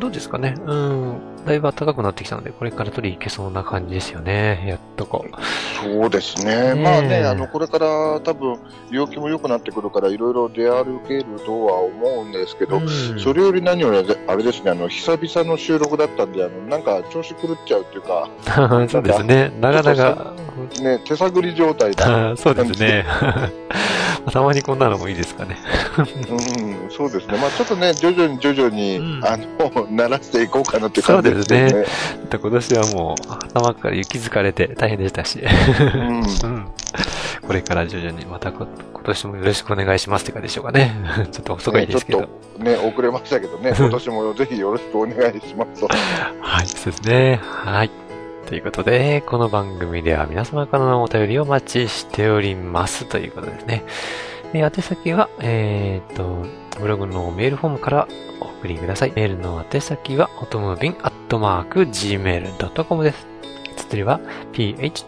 [0.00, 0.56] どうですかね？
[0.66, 1.33] うん。
[1.44, 4.64] だいぶ暖かくなってきたので、これから取り行けそうな感じですよね。
[4.66, 5.82] やっとこう。
[5.82, 6.74] そうですね。
[6.74, 8.58] ねまあね、あの、これから多分、
[8.90, 18.28] 陽気も良くなってくるから、いろいろ出歩けるとは思うんですけど、うん、それより何より、あれですね、あの、久々の収録だったんで、あの、なんか調子狂っちゃうっていうか。
[18.88, 19.52] そうですね。
[19.60, 20.32] なかなか。
[20.80, 22.36] ね、手探り状態だ。
[22.38, 23.04] そうですね。
[24.32, 25.58] たまにこんなのもいいですかね。
[25.98, 27.36] うん、そうですね。
[27.36, 29.46] まあちょっとね、徐々に徐々に、うん、あの、
[29.88, 31.33] 慣らしていこうかなって感じですね。
[31.34, 32.38] そうですね。
[32.38, 35.40] 今年はもう、頭から雪づかれて大変でしたし。
[35.40, 36.68] うん、うん。
[37.46, 38.66] これから徐々にまた今
[39.04, 40.94] 年もよろしくお願いしますってかでしょうかね。
[41.30, 42.20] ちょっと遅いですけど。
[42.20, 45.88] ね、ちょっとね、遅れましたけどね、 今年もぜひよろしくお願いしますと。
[46.40, 47.40] はい、そうですね。
[47.42, 47.90] はい。
[48.46, 53.84] ということで、この番組では皆様からのお便りをお待ちしておりますということですね。
[54.52, 56.46] え宛先は、えー、っと、
[56.80, 58.08] ブログのメールフォームから
[58.40, 59.12] お送りください。
[59.14, 63.26] メールの宛先は、おとむびんアットマーク gmail.com です。
[63.76, 64.20] 綴りは、
[64.52, 64.98] p-h-o-t-o-m-o-v-i-n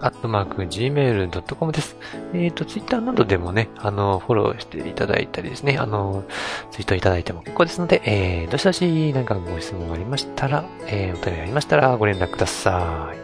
[0.00, 1.96] アットマーク gmail.com です。
[2.32, 6.24] えっ、と、ツイッターなどでもね、あの、フォローしていただいたりですね、あの、
[6.70, 13.16] ツイートいただいても結構ですので、えー、どしどし何かご質問ありましたら、えー、お便りありましたらご連絡ください。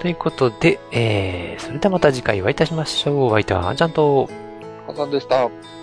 [0.00, 3.24] ということで、えー、それではまた次回お会いいたしましょう。
[3.26, 4.30] お相手は、あちゃんと、
[4.92, 5.79] はさん